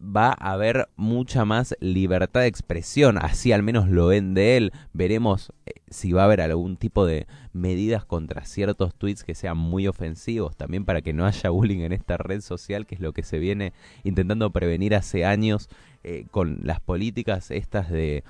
va 0.00 0.30
a 0.38 0.52
haber 0.52 0.88
mucha 0.96 1.44
más 1.44 1.76
libertad 1.80 2.40
de 2.40 2.46
expresión, 2.46 3.18
así 3.18 3.52
al 3.52 3.62
menos 3.62 3.88
lo 3.88 4.06
ven 4.06 4.34
de 4.34 4.56
él. 4.56 4.72
Veremos 4.92 5.52
eh, 5.66 5.72
si 5.90 6.12
va 6.12 6.22
a 6.22 6.24
haber 6.24 6.40
algún 6.40 6.76
tipo 6.76 7.04
de 7.04 7.26
medidas 7.52 8.04
contra 8.04 8.44
ciertos 8.44 8.94
tweets 8.94 9.24
que 9.24 9.34
sean 9.34 9.58
muy 9.58 9.86
ofensivos, 9.86 10.56
también 10.56 10.84
para 10.84 11.02
que 11.02 11.12
no 11.12 11.26
haya 11.26 11.50
bullying 11.50 11.80
en 11.80 11.92
esta 11.92 12.16
red 12.16 12.40
social, 12.40 12.86
que 12.86 12.94
es 12.94 13.00
lo 13.00 13.12
que 13.12 13.22
se 13.22 13.38
viene 13.38 13.72
intentando 14.02 14.50
prevenir 14.50 14.94
hace 14.94 15.24
años 15.24 15.68
eh, 16.02 16.24
con 16.30 16.60
las 16.62 16.80
políticas 16.80 17.50
estas 17.50 17.90
de 17.90 18.24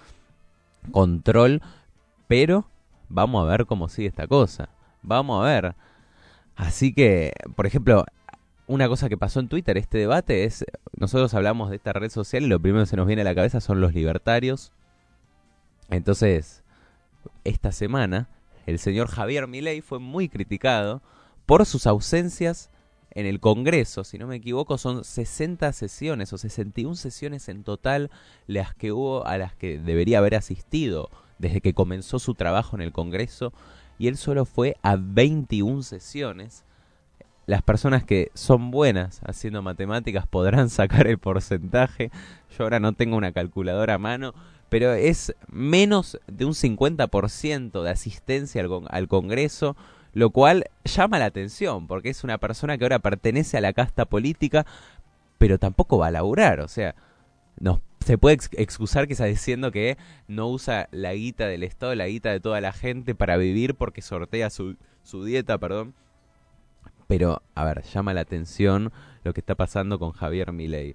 control, 0.91 1.63
pero 2.27 2.67
vamos 3.09 3.45
a 3.45 3.51
ver 3.51 3.67
cómo 3.67 3.89
sigue 3.89 4.09
esta 4.09 4.27
cosa. 4.27 4.71
Vamos 5.03 5.43
a 5.43 5.49
ver. 5.49 5.75
Así 6.57 6.93
que, 6.93 7.33
por 7.57 7.67
ejemplo, 7.67 8.05
una 8.71 8.87
cosa 8.87 9.09
que 9.09 9.17
pasó 9.17 9.41
en 9.41 9.49
Twitter, 9.49 9.77
este 9.77 9.99
debate, 9.99 10.45
es, 10.45 10.65
nosotros 10.97 11.35
hablamos 11.35 11.71
de 11.71 11.77
esta 11.77 11.93
red 11.93 12.09
social 12.09 12.45
y 12.45 12.47
lo 12.47 12.61
primero 12.61 12.85
que 12.85 12.91
se 12.91 12.97
nos 12.97 13.09
viene 13.09 13.23
a 13.23 13.25
la 13.25 13.35
cabeza 13.35 13.61
son 13.61 13.81
los 13.81 13.95
libertarios. 13.95 14.71
Entonces, 15.91 16.63
esta 17.43 17.73
semana, 17.73 18.29
el 18.67 18.79
señor 18.79 19.09
Javier 19.09 19.49
Milei 19.49 19.81
fue 19.81 19.99
muy 19.99 20.29
criticado 20.29 21.03
por 21.47 21.67
sus 21.67 21.89
ausencias 21.89 22.71
en 23.11 23.27
el 23.27 23.41
Congreso, 23.41 24.05
si 24.05 24.19
no 24.19 24.29
me 24.29 24.37
equivoco, 24.37 24.79
son 24.79 25.03
60 25.03 25.73
sesiones 25.73 26.33
o 26.33 26.39
61 26.39 26.95
sesiones 26.95 27.49
en 27.49 27.65
total 27.65 28.09
las 28.47 28.73
que 28.77 28.93
hubo 28.93 29.27
a 29.27 29.37
las 29.37 29.57
que 29.57 29.81
debería 29.81 30.19
haber 30.19 30.37
asistido 30.37 31.11
desde 31.41 31.61
que 31.61 31.75
comenzó 31.75 32.21
su 32.21 32.37
trabajo 32.37 32.77
en 32.77 32.83
el 32.83 32.93
Congreso. 32.93 33.53
Y 33.99 34.07
él 34.07 34.17
solo 34.17 34.45
fue 34.45 34.77
a 34.83 34.95
21 34.97 35.83
sesiones 35.83 36.65
las 37.51 37.63
personas 37.63 38.05
que 38.05 38.31
son 38.35 38.71
buenas 38.71 39.21
haciendo 39.25 39.61
matemáticas 39.61 40.25
podrán 40.25 40.71
sacar 40.71 41.09
el 41.09 41.19
porcentaje. 41.19 42.13
Yo 42.57 42.63
ahora 42.63 42.79
no 42.79 42.93
tengo 42.93 43.17
una 43.17 43.33
calculadora 43.33 43.95
a 43.95 43.99
mano, 43.99 44.35
pero 44.69 44.93
es 44.93 45.35
menos 45.49 46.21
de 46.29 46.45
un 46.45 46.53
50% 46.53 47.83
de 47.83 47.91
asistencia 47.91 48.65
al, 48.89 49.09
Congreso, 49.09 49.77
lo 50.13 50.31
cual 50.31 50.67
llama 50.85 51.19
la 51.19 51.25
atención, 51.25 51.89
porque 51.89 52.11
es 52.11 52.23
una 52.23 52.39
persona 52.39 52.79
que 52.79 52.85
ahora 52.85 53.01
pertenece 53.01 53.59
a 53.59 53.61
la 53.61 53.73
casta 53.73 54.05
política, 54.05 54.65
pero 55.37 55.59
tampoco 55.59 55.99
va 55.99 56.07
a 56.07 56.13
laburar, 56.13 56.61
o 56.61 56.69
sea, 56.69 56.95
no, 57.59 57.81
se 57.99 58.17
puede 58.17 58.39
excusar 58.53 59.09
quizás 59.09 59.27
diciendo 59.27 59.73
que 59.73 59.99
no 60.29 60.47
usa 60.47 60.89
la 60.93 61.15
guita 61.15 61.49
del 61.49 61.65
Estado, 61.65 61.97
la 61.97 62.07
guita 62.07 62.31
de 62.31 62.39
toda 62.39 62.61
la 62.61 62.73
gente 62.73 63.17
para 63.17 63.37
vivir 63.37 63.75
porque 63.75 64.03
sortea 64.03 64.51
su, 64.51 64.77
su 65.03 65.25
dieta, 65.25 65.59
perdón, 65.59 65.95
pero, 67.11 67.43
a 67.57 67.65
ver, 67.65 67.83
llama 67.83 68.15
la 68.15 68.21
atención 68.21 68.93
lo 69.25 69.33
que 69.33 69.41
está 69.41 69.57
pasando 69.57 69.99
con 69.99 70.13
Javier 70.13 70.53
Milei. 70.53 70.95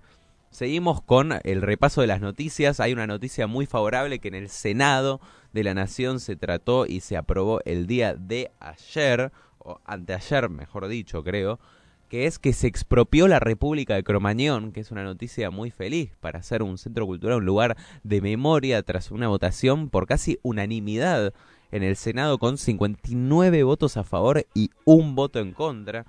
Seguimos 0.49 1.01
con 1.01 1.33
el 1.43 1.61
repaso 1.61 1.99
de 1.99 2.07
las 2.07 2.21
noticias. 2.21 2.79
Hay 2.79 2.93
una 2.93 3.05
noticia 3.05 3.47
muy 3.47 3.65
favorable 3.65 4.19
que 4.19 4.29
en 4.29 4.35
el 4.35 4.47
Senado 4.47 5.19
de 5.51 5.65
la 5.65 5.73
Nación 5.73 6.21
se 6.21 6.37
trató 6.37 6.85
y 6.85 7.01
se 7.01 7.17
aprobó 7.17 7.59
el 7.65 7.85
día 7.85 8.13
de 8.13 8.49
ayer, 8.61 9.33
o 9.57 9.81
anteayer, 9.83 10.47
mejor 10.47 10.87
dicho, 10.87 11.21
creo, 11.21 11.59
que 12.07 12.27
es 12.27 12.39
que 12.39 12.53
se 12.53 12.67
expropió 12.67 13.27
la 13.27 13.41
República 13.41 13.95
de 13.95 14.03
Cromañón, 14.03 14.71
que 14.71 14.79
es 14.79 14.91
una 14.91 15.03
noticia 15.03 15.49
muy 15.49 15.69
feliz 15.69 16.15
para 16.21 16.39
hacer 16.39 16.63
un 16.63 16.77
centro 16.77 17.05
cultural, 17.05 17.39
un 17.39 17.45
lugar 17.45 17.75
de 18.03 18.21
memoria 18.21 18.81
tras 18.83 19.11
una 19.11 19.27
votación 19.27 19.89
por 19.89 20.07
casi 20.07 20.39
unanimidad 20.43 21.33
en 21.75 21.83
el 21.83 21.97
Senado 21.97 22.37
con 22.37 22.57
59 22.57 23.63
votos 23.63 23.97
a 23.97 24.05
favor 24.05 24.45
y 24.53 24.69
un 24.85 25.13
voto 25.13 25.39
en 25.39 25.51
contra. 25.51 26.05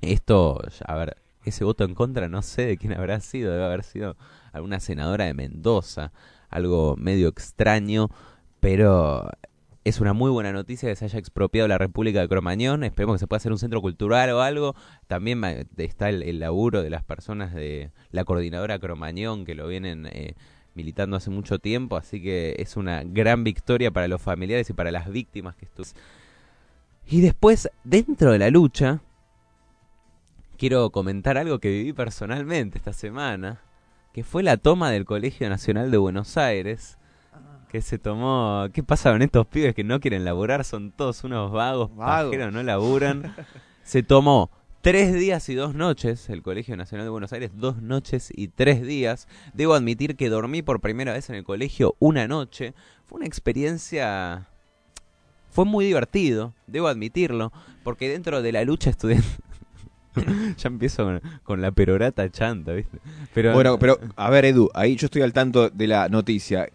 Esto, 0.00 0.60
a 0.84 0.94
ver, 0.96 1.16
ese 1.44 1.62
voto 1.62 1.84
en 1.84 1.94
contra 1.94 2.28
no 2.28 2.42
sé 2.42 2.66
de 2.66 2.76
quién 2.76 2.92
habrá 2.92 3.20
sido, 3.20 3.52
debe 3.52 3.64
haber 3.64 3.84
sido 3.84 4.16
alguna 4.52 4.80
senadora 4.80 5.26
de 5.26 5.34
Mendoza, 5.34 6.12
algo 6.48 6.96
medio 6.96 7.28
extraño, 7.28 8.10
pero 8.58 9.30
es 9.84 10.00
una 10.00 10.12
muy 10.12 10.32
buena 10.32 10.50
noticia 10.50 10.88
que 10.88 10.96
se 10.96 11.04
haya 11.04 11.20
expropiado 11.20 11.68
la 11.68 11.78
República 11.78 12.20
de 12.20 12.28
Cromañón. 12.28 12.82
Esperemos 12.82 13.14
que 13.14 13.20
se 13.20 13.26
pueda 13.28 13.36
hacer 13.36 13.52
un 13.52 13.58
centro 13.58 13.80
cultural 13.80 14.30
o 14.30 14.40
algo. 14.40 14.74
También 15.06 15.44
está 15.76 16.08
el, 16.08 16.40
laburo 16.40 16.82
de 16.82 16.90
las 16.90 17.04
personas 17.04 17.54
de 17.54 17.92
la 18.10 18.24
coordinadora 18.24 18.80
Cromañón 18.80 19.44
que 19.44 19.54
lo 19.54 19.68
vienen 19.68 20.06
eh, 20.06 20.34
militando 20.76 21.16
hace 21.16 21.30
mucho 21.30 21.58
tiempo, 21.58 21.96
así 21.96 22.22
que 22.22 22.54
es 22.58 22.76
una 22.76 23.02
gran 23.02 23.42
victoria 23.42 23.90
para 23.90 24.06
los 24.06 24.22
familiares 24.22 24.70
y 24.70 24.74
para 24.74 24.90
las 24.90 25.10
víctimas 25.10 25.56
que 25.56 25.64
estuvieron. 25.64 26.00
Y 27.08 27.20
después, 27.20 27.70
dentro 27.84 28.32
de 28.32 28.38
la 28.38 28.50
lucha, 28.50 29.00
quiero 30.56 30.90
comentar 30.90 31.38
algo 31.38 31.58
que 31.58 31.70
viví 31.70 31.92
personalmente 31.92 32.78
esta 32.78 32.92
semana, 32.92 33.60
que 34.12 34.24
fue 34.24 34.42
la 34.42 34.56
toma 34.56 34.90
del 34.90 35.04
Colegio 35.04 35.48
Nacional 35.48 35.90
de 35.90 35.98
Buenos 35.98 36.36
Aires, 36.36 36.98
que 37.68 37.82
se 37.82 37.98
tomó... 37.98 38.66
¿Qué 38.72 38.82
pasa 38.82 39.12
con 39.12 39.22
estos 39.22 39.46
pibes 39.46 39.74
que 39.74 39.84
no 39.84 40.00
quieren 40.00 40.24
laburar? 40.24 40.64
Son 40.64 40.90
todos 40.90 41.24
unos 41.24 41.52
vagos, 41.52 41.94
vagos. 41.94 42.30
pajeros, 42.30 42.52
no 42.52 42.62
laburan. 42.62 43.34
se 43.82 44.02
tomó 44.02 44.50
tres 44.86 45.12
días 45.14 45.48
y 45.48 45.56
dos 45.56 45.74
noches, 45.74 46.30
el 46.30 46.42
Colegio 46.42 46.76
Nacional 46.76 47.06
de 47.06 47.10
Buenos 47.10 47.32
Aires, 47.32 47.50
dos 47.56 47.82
noches 47.82 48.32
y 48.32 48.46
tres 48.46 48.86
días. 48.86 49.26
Debo 49.52 49.74
admitir 49.74 50.14
que 50.14 50.28
dormí 50.28 50.62
por 50.62 50.80
primera 50.80 51.12
vez 51.12 51.28
en 51.28 51.34
el 51.34 51.42
colegio 51.42 51.96
una 51.98 52.28
noche. 52.28 52.72
Fue 53.04 53.16
una 53.16 53.26
experiencia... 53.26 54.46
Fue 55.50 55.64
muy 55.64 55.86
divertido, 55.86 56.54
debo 56.68 56.86
admitirlo, 56.86 57.52
porque 57.82 58.08
dentro 58.08 58.42
de 58.42 58.52
la 58.52 58.62
lucha 58.62 58.90
estudiantil... 58.90 59.28
ya 60.56 60.68
empiezo 60.68 61.20
con, 61.42 61.60
la 61.60 61.72
perorata 61.72 62.30
chanta, 62.30 62.72
¿viste? 62.72 63.00
Pero, 63.34 63.54
bueno, 63.54 63.80
pero 63.80 63.98
a 64.14 64.30
ver, 64.30 64.44
Edu, 64.44 64.70
ahí 64.72 64.94
yo 64.94 65.06
estoy 65.06 65.22
al 65.22 65.32
tanto 65.32 65.68
de 65.68 65.88
la 65.88 66.08
noticia. 66.08 66.68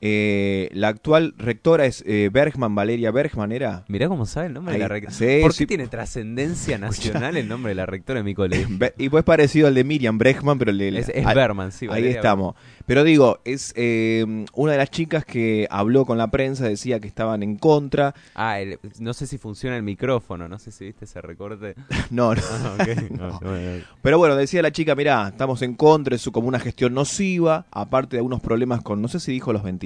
Eh, 0.00 0.68
la 0.72 0.88
actual 0.88 1.34
rectora 1.38 1.86
es 1.86 2.04
eh, 2.06 2.28
Bergman, 2.32 2.74
Valeria 2.74 3.10
Bergman, 3.10 3.52
¿era? 3.52 3.84
Mirá 3.88 4.08
cómo 4.08 4.26
sabe 4.26 4.48
el 4.48 4.52
nombre 4.54 4.74
de 4.74 4.80
la 4.80 4.88
rectora. 4.88 5.40
¿Por 5.40 5.54
qué 5.54 5.66
tiene 5.66 5.86
trascendencia 5.86 6.78
nacional 6.78 7.36
el 7.36 7.48
nombre 7.48 7.70
de 7.70 7.76
la 7.76 7.86
rectora 7.86 8.20
de 8.20 8.24
mi 8.24 8.34
colegio? 8.34 8.68
y 8.98 9.08
pues 9.08 9.24
parecido 9.24 9.68
al 9.68 9.74
de 9.74 9.84
Miriam 9.84 10.18
Bergman, 10.18 10.58
pero 10.58 10.72
el 10.72 10.78
de... 10.78 10.98
Es, 10.98 11.34
Bergman, 11.34 11.72
sí. 11.72 11.86
ahí 11.90 12.06
estamos. 12.08 12.54
Pero 12.86 13.04
digo, 13.04 13.40
es 13.44 13.72
eh, 13.76 14.44
una 14.54 14.72
de 14.72 14.78
las 14.78 14.90
chicas 14.90 15.24
que 15.24 15.66
habló 15.70 16.04
con 16.04 16.18
la 16.18 16.30
prensa, 16.30 16.68
decía 16.68 17.00
que 17.00 17.08
estaban 17.08 17.42
en 17.42 17.56
contra. 17.56 18.14
Ah, 18.34 18.58
no 18.98 19.14
sé 19.14 19.26
si 19.26 19.38
funciona 19.38 19.76
el 19.76 19.82
micrófono, 19.82 20.48
no 20.48 20.58
sé 20.58 20.70
si 20.70 20.84
viste 20.84 21.06
ese 21.06 21.20
recorte. 21.22 21.74
no, 22.10 22.34
no. 22.34 22.42
Ah, 22.50 22.86
pero 24.02 24.18
bueno, 24.18 24.36
decía 24.36 24.60
la 24.60 24.72
chica, 24.72 24.94
mirá, 24.94 25.28
estamos 25.28 25.62
en 25.62 25.74
contra, 25.74 26.14
es 26.14 26.28
como 26.30 26.48
una 26.48 26.60
gestión 26.60 26.94
nociva, 26.94 27.66
aparte 27.70 28.16
de 28.16 28.18
algunos 28.18 28.40
problemas 28.40 28.82
con, 28.82 29.00
no 29.00 29.08
sé 29.08 29.20
si 29.20 29.32
dijo 29.32 29.52
los 29.52 29.62
ventiladores 29.62 29.84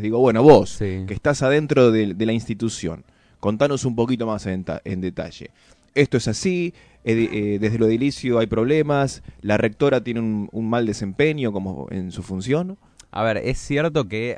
Digo, 0.00 0.18
bueno, 0.18 0.42
vos, 0.42 0.76
que 0.78 1.06
estás 1.08 1.42
adentro 1.42 1.90
de, 1.90 2.14
la 2.18 2.32
institución, 2.32 3.04
contanos 3.40 3.84
un 3.84 3.94
poquito 3.94 4.26
más 4.26 4.46
en, 4.46 4.64
detalle. 5.00 5.50
Esto 5.96 6.16
es 6.18 6.28
así, 6.28 6.74
eh, 7.04 7.58
desde 7.60 7.78
lo 7.78 7.86
edilicio 7.86 8.38
hay 8.38 8.46
problemas, 8.46 9.22
la 9.40 9.56
rectora 9.56 10.02
tiene 10.02 10.20
un, 10.20 10.68
mal 10.68 10.86
desempeño 10.86 11.52
como 11.52 11.88
en 11.90 12.12
su 12.12 12.22
función. 12.22 12.78
A 13.10 13.22
ver, 13.22 13.38
es 13.38 13.58
cierto 13.58 14.06
que 14.06 14.36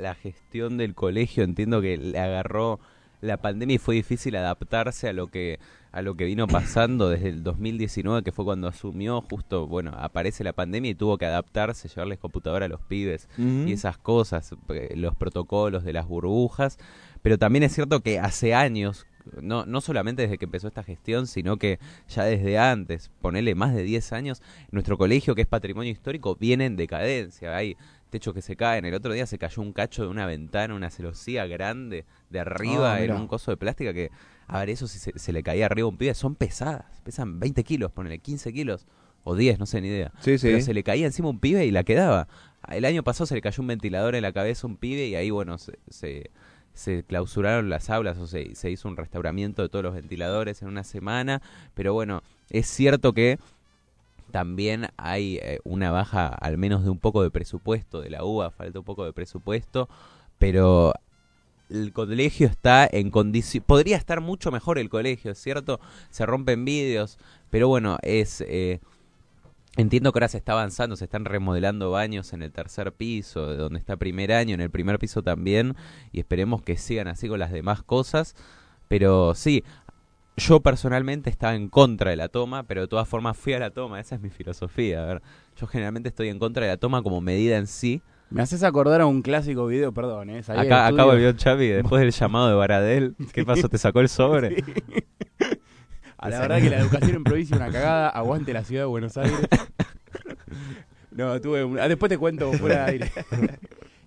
la 0.00 0.14
gestión 0.14 0.76
del 0.76 0.94
colegio 0.94 1.44
entiendo 1.44 1.80
que 1.80 1.96
le 1.96 2.18
agarró 2.18 2.78
la 3.22 3.38
pandemia 3.38 3.76
y 3.76 3.78
fue 3.78 3.94
difícil 3.94 4.36
adaptarse 4.36 5.08
a 5.08 5.12
lo 5.12 5.28
que 5.28 5.58
a 5.90 6.02
lo 6.02 6.16
que 6.16 6.26
vino 6.26 6.46
pasando 6.46 7.08
desde 7.08 7.30
el 7.30 7.42
2019, 7.42 8.22
que 8.22 8.32
fue 8.32 8.44
cuando 8.44 8.68
asumió, 8.68 9.22
justo, 9.22 9.66
bueno, 9.66 9.92
aparece 9.96 10.44
la 10.44 10.52
pandemia 10.52 10.90
y 10.90 10.94
tuvo 10.94 11.16
que 11.16 11.24
adaptarse, 11.24 11.88
llevarles 11.88 12.18
computadora 12.18 12.66
a 12.66 12.68
los 12.68 12.80
pibes 12.82 13.28
y 13.38 13.72
esas 13.72 13.96
cosas, 13.96 14.54
eh, 14.68 14.92
los 14.96 15.16
protocolos 15.16 15.84
de 15.84 15.94
las 15.94 16.06
burbujas, 16.06 16.78
pero 17.22 17.38
también 17.38 17.62
es 17.62 17.74
cierto 17.74 18.00
que 18.00 18.18
hace 18.18 18.54
años, 18.54 19.06
no, 19.40 19.66
no 19.66 19.80
solamente 19.80 20.22
desde 20.22 20.38
que 20.38 20.44
empezó 20.44 20.68
esta 20.68 20.82
gestión, 20.82 21.26
sino 21.26 21.56
que 21.56 21.78
ya 22.08 22.24
desde 22.24 22.58
antes, 22.58 23.10
ponele 23.20 23.54
más 23.54 23.74
de 23.74 23.82
10 23.82 24.12
años, 24.12 24.42
nuestro 24.70 24.98
colegio, 24.98 25.34
que 25.34 25.42
es 25.42 25.46
patrimonio 25.48 25.92
histórico, 25.92 26.36
viene 26.36 26.66
en 26.66 26.76
decadencia. 26.76 27.56
Hay 27.56 27.76
techos 28.10 28.34
que 28.34 28.42
se 28.42 28.56
caen. 28.56 28.84
El 28.84 28.94
otro 28.94 29.12
día 29.12 29.26
se 29.26 29.38
cayó 29.38 29.62
un 29.62 29.72
cacho 29.72 30.02
de 30.02 30.08
una 30.08 30.26
ventana, 30.26 30.74
una 30.74 30.90
celosía 30.90 31.46
grande, 31.46 32.04
de 32.30 32.40
arriba, 32.40 32.94
Ah, 32.94 33.02
en 33.02 33.12
un 33.12 33.26
coso 33.26 33.50
de 33.50 33.56
plástica 33.56 33.92
que, 33.92 34.10
a 34.46 34.60
ver, 34.60 34.70
eso 34.70 34.86
si 34.86 34.98
se, 34.98 35.18
se 35.18 35.32
le 35.32 35.42
caía 35.42 35.66
arriba 35.66 35.86
a 35.86 35.90
un 35.90 35.96
pibe, 35.96 36.14
son 36.14 36.34
pesadas, 36.34 36.84
pesan 37.04 37.38
20 37.38 37.64
kilos, 37.64 37.92
ponele 37.92 38.18
15 38.18 38.52
kilos, 38.52 38.86
o 39.24 39.34
10, 39.34 39.58
no 39.58 39.66
sé 39.66 39.80
ni 39.80 39.88
idea. 39.88 40.12
Sí, 40.20 40.38
sí. 40.38 40.48
Pero 40.48 40.60
se 40.60 40.74
le 40.74 40.82
caía 40.82 41.06
encima 41.06 41.28
un 41.28 41.38
pibe 41.38 41.66
y 41.66 41.70
la 41.70 41.84
quedaba. 41.84 42.28
El 42.68 42.84
año 42.84 43.02
pasado 43.02 43.26
se 43.26 43.34
le 43.34 43.42
cayó 43.42 43.60
un 43.60 43.66
ventilador 43.66 44.14
en 44.14 44.22
la 44.22 44.32
cabeza 44.32 44.66
a 44.66 44.70
un 44.70 44.76
pibe 44.76 45.06
y 45.06 45.14
ahí, 45.14 45.30
bueno, 45.30 45.58
se, 45.58 45.78
se, 45.88 46.30
se 46.78 47.02
clausuraron 47.02 47.68
las 47.68 47.90
aulas 47.90 48.18
o 48.18 48.28
se, 48.28 48.54
se 48.54 48.70
hizo 48.70 48.88
un 48.88 48.96
restauramiento 48.96 49.62
de 49.62 49.68
todos 49.68 49.82
los 49.82 49.94
ventiladores 49.94 50.62
en 50.62 50.68
una 50.68 50.84
semana. 50.84 51.42
Pero 51.74 51.92
bueno, 51.92 52.22
es 52.50 52.68
cierto 52.68 53.12
que 53.12 53.40
también 54.30 54.86
hay 54.96 55.40
eh, 55.42 55.58
una 55.64 55.90
baja 55.90 56.28
al 56.28 56.56
menos 56.56 56.84
de 56.84 56.90
un 56.90 57.00
poco 57.00 57.24
de 57.24 57.32
presupuesto 57.32 58.00
de 58.00 58.10
la 58.10 58.22
UBA, 58.24 58.52
falta 58.52 58.78
un 58.78 58.84
poco 58.84 59.04
de 59.04 59.12
presupuesto, 59.12 59.88
pero 60.38 60.94
el 61.68 61.92
colegio 61.92 62.46
está 62.46 62.88
en 62.90 63.10
condición... 63.10 63.64
Podría 63.66 63.96
estar 63.96 64.20
mucho 64.20 64.52
mejor 64.52 64.78
el 64.78 64.88
colegio, 64.88 65.32
¿es 65.32 65.38
cierto? 65.38 65.80
Se 66.10 66.26
rompen 66.26 66.64
vídeos, 66.64 67.18
pero 67.50 67.66
bueno, 67.66 67.98
es... 68.02 68.40
eh, 68.42 68.78
Entiendo 69.78 70.10
que 70.10 70.18
ahora 70.18 70.26
se 70.26 70.38
está 70.38 70.54
avanzando, 70.54 70.96
se 70.96 71.04
están 71.04 71.24
remodelando 71.24 71.92
baños 71.92 72.32
en 72.32 72.42
el 72.42 72.50
tercer 72.50 72.90
piso, 72.90 73.48
de 73.48 73.56
donde 73.56 73.78
está 73.78 73.96
primer 73.96 74.32
año, 74.32 74.54
en 74.54 74.60
el 74.60 74.70
primer 74.70 74.98
piso 74.98 75.22
también, 75.22 75.76
y 76.10 76.18
esperemos 76.18 76.62
que 76.62 76.76
sigan 76.76 77.06
así 77.06 77.28
con 77.28 77.38
las 77.38 77.52
demás 77.52 77.84
cosas. 77.84 78.34
Pero 78.88 79.36
sí, 79.36 79.62
yo 80.36 80.58
personalmente 80.58 81.30
estaba 81.30 81.54
en 81.54 81.68
contra 81.68 82.10
de 82.10 82.16
la 82.16 82.28
toma, 82.28 82.64
pero 82.64 82.80
de 82.80 82.88
todas 82.88 83.06
formas 83.06 83.36
fui 83.36 83.52
a 83.52 83.60
la 83.60 83.70
toma, 83.70 84.00
esa 84.00 84.16
es 84.16 84.20
mi 84.20 84.30
filosofía. 84.30 85.04
A 85.04 85.06
ver, 85.06 85.22
yo 85.56 85.68
generalmente 85.68 86.08
estoy 86.08 86.28
en 86.28 86.40
contra 86.40 86.64
de 86.64 86.72
la 86.72 86.76
toma 86.76 87.00
como 87.00 87.20
medida 87.20 87.56
en 87.56 87.68
sí. 87.68 88.02
Me 88.30 88.42
haces 88.42 88.64
acordar 88.64 89.00
a 89.00 89.06
un 89.06 89.22
clásico 89.22 89.68
video, 89.68 89.92
perdón, 89.92 90.30
¿eh? 90.30 90.42
Acá, 90.48 90.88
acá 90.88 91.04
volvió 91.04 91.32
Chavi 91.34 91.68
después 91.68 92.00
del 92.00 92.10
llamado 92.10 92.48
de 92.48 92.54
Baradel. 92.56 93.14
¿Qué 93.32 93.44
pasó? 93.44 93.68
¿Te 93.68 93.78
sacó 93.78 94.00
el 94.00 94.08
sobre? 94.08 94.56
A 96.18 96.28
la 96.30 96.40
verdad 96.40 96.60
que 96.60 96.70
la 96.70 96.78
educación 96.80 97.16
en 97.16 97.24
provincia 97.24 97.54
es 97.54 97.60
una 97.62 97.70
cagada. 97.70 98.08
Aguante 98.08 98.52
la 98.52 98.64
ciudad 98.64 98.82
de 98.82 98.86
Buenos 98.86 99.16
Aires. 99.16 99.40
No, 101.10 101.40
tuve 101.40 101.64
un... 101.64 101.80
ah, 101.80 101.88
después 101.88 102.08
te 102.08 102.16
cuento 102.16 102.52
fuera 102.52 102.84
de 102.84 102.90
aire. 102.92 103.12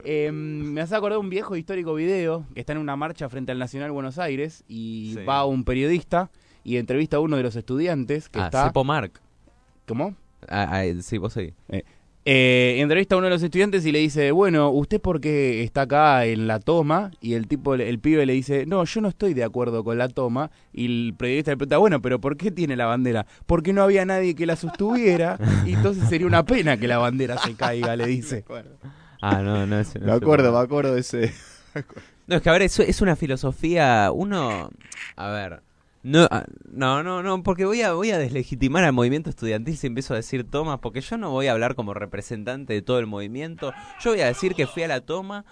Eh, 0.03 0.32
me 0.32 0.82
hace 0.82 0.96
acordar 0.96 1.20
un 1.20 1.30
viejo 1.30 1.56
histórico 1.56 1.94
video 1.94 2.44
que 2.56 2.60
está 2.62 2.74
en 2.74 2.80
una 2.80 2.96
marcha 2.96 3.30
frente 3.30 3.51
al 3.51 3.60
Nacional 3.60 3.91
Buenos 3.91 4.18
Aires 4.18 4.63
y 4.68 5.13
Sí. 5.15 5.24
va 5.25 5.46
un 5.46 5.63
periodista 5.63 6.32
y 6.63 6.77
entrevista 6.77 7.18
a 7.18 7.20
uno 7.20 7.38
de 7.38 7.44
los 7.44 7.56
estudiantes 7.56 8.27
que 8.27 8.39
ah, 8.39 8.46
está... 8.46 8.65
Cepo 8.65 8.84
Mark. 8.84 9.22
¿Cómo? 9.88 10.15
Ah, 10.50 10.68
ah, 10.72 11.01
sí, 11.03 11.20
vos 11.20 11.34
sí. 11.34 11.53
Eh, 11.70 11.84
entrevista 12.25 13.15
a 13.15 13.17
uno 13.17 13.25
de 13.25 13.31
los 13.31 13.43
estudiantes 13.43 13.85
y 13.85 13.91
le 13.91 13.99
dice, 13.99 14.31
bueno, 14.31 14.69
¿usted 14.69 15.01
por 15.01 15.19
qué 15.19 15.63
está 15.63 15.81
acá 15.81 16.25
en 16.25 16.47
la 16.47 16.59
toma? 16.59 17.11
Y 17.19 17.33
el 17.33 17.47
tipo, 17.47 17.73
el 17.73 17.99
pibe 17.99 18.25
le 18.25 18.33
dice, 18.33 18.65
no, 18.65 18.83
yo 18.83 19.01
no 19.01 19.07
estoy 19.07 19.33
de 19.33 19.43
acuerdo 19.43 19.83
con 19.83 19.97
la 19.97 20.07
toma. 20.07 20.51
Y 20.71 20.85
el 20.85 21.13
periodista 21.17 21.51
le 21.51 21.57
pregunta, 21.57 21.77
bueno, 21.77 22.01
pero 22.01 22.21
¿por 22.21 22.37
qué 22.37 22.51
tiene 22.51 22.75
la 22.75 22.85
bandera? 22.85 23.25
Porque 23.45 23.73
no 23.73 23.81
había 23.81 24.05
nadie 24.05 24.35
que 24.35 24.45
la 24.45 24.55
sostuviera 24.55 25.39
y 25.65 25.73
entonces 25.73 26.07
sería 26.09 26.27
una 26.27 26.45
pena 26.45 26.77
que 26.77 26.87
la 26.87 26.97
bandera 26.99 27.37
se 27.37 27.55
caiga, 27.55 27.95
le 27.95 28.05
dice. 28.05 28.45
Ah, 29.21 29.41
no, 29.41 29.65
no 29.65 29.79
es. 29.79 29.95
no 29.95 30.05
Me 30.05 30.11
es 30.11 30.17
acuerdo, 30.17 30.51
me 30.51 30.59
acuerdo 30.59 30.93
de 30.95 31.01
ese. 31.01 31.33
No, 32.27 32.37
es 32.37 32.43
que 32.43 32.49
a 32.49 32.53
ver, 32.53 32.61
eso 32.61 32.81
es 32.83 33.01
una 33.01 33.17
filosofía. 33.17 34.09
Uno. 34.13 34.69
A 35.17 35.29
ver. 35.31 35.61
No, 36.03 36.27
ah, 36.31 36.46
no, 36.72 37.03
no, 37.03 37.22
no, 37.22 37.43
porque 37.43 37.65
voy 37.65 37.81
a, 37.84 37.93
voy 37.93 38.10
a 38.12 38.17
deslegitimar 38.17 38.84
al 38.84 38.93
movimiento 38.93 39.29
estudiantil 39.29 39.77
si 39.77 39.86
empiezo 39.88 40.13
a 40.13 40.17
decir 40.17 40.43
tomas, 40.50 40.79
porque 40.79 41.01
yo 41.01 41.17
no 41.17 41.29
voy 41.29 41.46
a 41.48 41.51
hablar 41.51 41.75
como 41.75 41.93
representante 41.93 42.74
de 42.74 42.81
todo 42.81 42.98
el 43.00 43.05
movimiento. 43.05 43.72
Yo 44.03 44.12
voy 44.12 44.22
a 44.22 44.25
decir 44.25 44.55
que 44.55 44.65
fui 44.65 44.81
a 44.84 44.88
la 44.88 45.01
toma. 45.01 45.46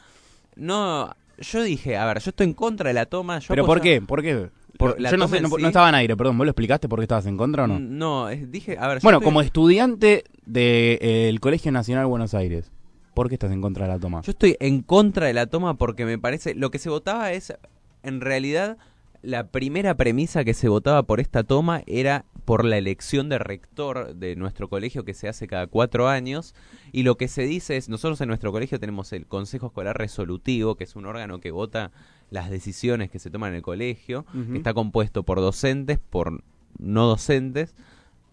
No, 0.56 1.14
yo 1.38 1.62
dije, 1.62 1.98
a 1.98 2.06
ver, 2.06 2.20
yo 2.20 2.30
estoy 2.32 2.48
en 2.48 2.54
contra 2.54 2.88
de 2.90 2.94
la 2.96 3.06
toma. 3.06 3.38
Yo 3.40 3.48
¿Pero 3.50 3.64
apoyo- 3.64 3.68
por 3.68 3.82
qué? 3.82 4.02
¿Por 4.02 4.22
qué? 4.24 4.50
Por 4.78 4.98
yo 4.98 5.18
no, 5.18 5.28
sé, 5.28 5.42
no, 5.42 5.50
sí. 5.50 5.62
no 5.62 5.68
estaba 5.68 5.90
en 5.90 5.96
aire, 5.96 6.16
perdón, 6.16 6.38
¿vos 6.38 6.46
lo 6.46 6.52
explicaste 6.52 6.88
por 6.88 7.00
qué 7.00 7.04
estabas 7.04 7.26
en 7.26 7.38
contra 7.38 7.66
o 7.66 7.68
no? 7.68 7.80
No, 7.80 8.30
es- 8.30 8.50
dije, 8.52 8.78
a 8.80 8.88
ver. 8.88 9.00
Bueno, 9.04 9.18
estoy- 9.20 9.26
como 9.26 9.42
estudiante 9.42 10.24
del 10.46 11.40
Colegio 11.42 11.72
Nacional 11.72 12.06
Buenos 12.08 12.34
Aires, 12.34 12.72
¿por 13.14 13.30
qué 13.30 13.36
estás 13.36 13.52
en 13.52 13.62
contra 13.62 13.86
de 13.88 13.94
la 13.94 14.00
toma? 14.00 14.22
Yo 14.22 14.32
estoy 14.32 14.58
en 14.60 14.82
contra 14.82 15.28
de 15.28 15.34
la 15.34 15.46
toma 15.48 15.76
porque 15.78 16.06
me 16.06 16.18
parece. 16.18 16.56
Lo 16.56 16.72
que 16.72 16.80
se 16.80 16.90
votaba 16.90 17.32
es. 17.34 17.54
En 18.02 18.22
realidad, 18.22 18.78
la 19.22 19.48
primera 19.48 19.96
premisa 19.96 20.44
que 20.44 20.54
se 20.54 20.70
votaba 20.70 21.04
por 21.04 21.20
esta 21.20 21.44
toma 21.44 21.82
era 21.88 22.26
por 22.46 22.66
la 22.66 22.78
elección 22.78 23.30
de 23.30 23.38
rector 23.38 24.16
de 24.16 24.36
nuestro 24.36 24.70
colegio 24.70 25.04
que 25.06 25.14
se 25.14 25.28
hace 25.28 25.48
cada 25.48 25.68
cuatro 25.68 26.08
años. 26.08 26.56
Y 26.92 27.04
lo 27.04 27.16
que 27.18 27.28
se 27.28 27.44
dice 27.44 27.78
es: 27.78 27.90
nosotros 27.90 28.20
en 28.22 28.28
nuestro 28.30 28.52
colegio 28.52 28.80
tenemos 28.80 29.12
el 29.14 29.26
Consejo 29.28 29.68
Escolar 29.68 29.98
Resolutivo, 29.98 30.76
que 30.76 30.86
es 30.86 30.96
un 30.96 31.06
órgano 31.06 31.40
que 31.40 31.52
vota 31.52 31.92
las 32.32 32.50
decisiones 32.50 33.10
que 33.12 33.20
se 33.20 33.30
toman 33.30 33.50
en 33.52 33.58
el 33.58 33.62
colegio, 33.62 34.26
que 34.52 34.58
está 34.58 34.74
compuesto 34.74 35.24
por 35.24 35.40
docentes, 35.40 36.00
por 36.00 36.44
no 36.78 37.08
docentes, 37.08 37.76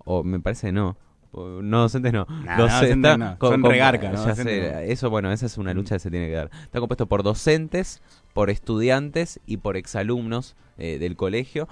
o 0.05 0.23
me 0.23 0.41
parece 0.41 0.73
no. 0.73 0.97
No 1.35 1.81
docentes 1.83 2.15
no. 2.15 2.27
Nah, 2.45 2.57
no 2.57 2.63
docentes 2.63 3.19
no. 3.19 3.39
con- 3.39 3.51
Son 3.53 3.63
con- 3.63 3.71
regarca, 3.71 4.11
¿no? 4.11 4.35
sé, 4.35 4.45
no. 4.73 4.79
eso 4.79 5.11
bueno, 5.11 5.31
esa 5.33 5.45
es 5.47 5.59
una 5.59 5.75
lucha 5.75 5.97
que 5.97 5.99
se 5.99 6.11
tiene 6.11 6.29
que 6.29 6.35
dar. 6.35 6.51
Está 6.63 6.79
compuesto 6.81 7.07
por 7.07 7.23
docentes, 7.23 8.01
por 8.37 8.51
estudiantes 8.51 9.41
y 9.47 9.57
por 9.57 9.79
exalumnos 9.79 10.57
eh, 10.77 10.99
del 10.99 11.17
colegio, 11.17 11.69